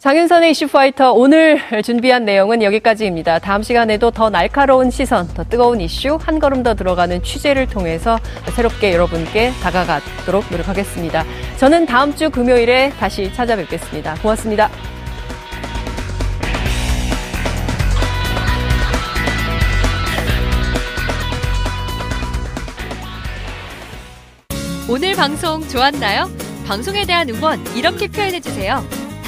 장윤선의 0.00 0.52
이슈 0.52 0.66
파이터 0.66 1.12
오늘 1.12 1.60
준비한 1.84 2.24
내용은 2.24 2.62
여기까지입니다. 2.62 3.38
다음 3.38 3.62
시간에도 3.62 4.10
더 4.10 4.30
날카로운 4.30 4.90
시선, 4.90 5.28
더 5.28 5.44
뜨거운 5.44 5.78
이슈, 5.82 6.16
한 6.18 6.38
걸음 6.38 6.62
더 6.62 6.74
들어가는 6.74 7.22
취재를 7.22 7.66
통해서 7.66 8.18
새롭게 8.56 8.94
여러분께 8.94 9.50
다가가도록 9.62 10.46
노력하겠습니다. 10.50 11.22
저는 11.58 11.84
다음 11.84 12.16
주 12.16 12.30
금요일에 12.30 12.94
다시 12.98 13.30
찾아뵙겠습니다. 13.34 14.14
고맙습니다. 14.22 14.70
오늘 24.88 25.14
방송 25.14 25.60
좋았나요? 25.68 26.30
방송에 26.66 27.04
대한 27.04 27.28
응원 27.28 27.62
이렇게 27.76 28.08
표현해주세요. 28.08 29.09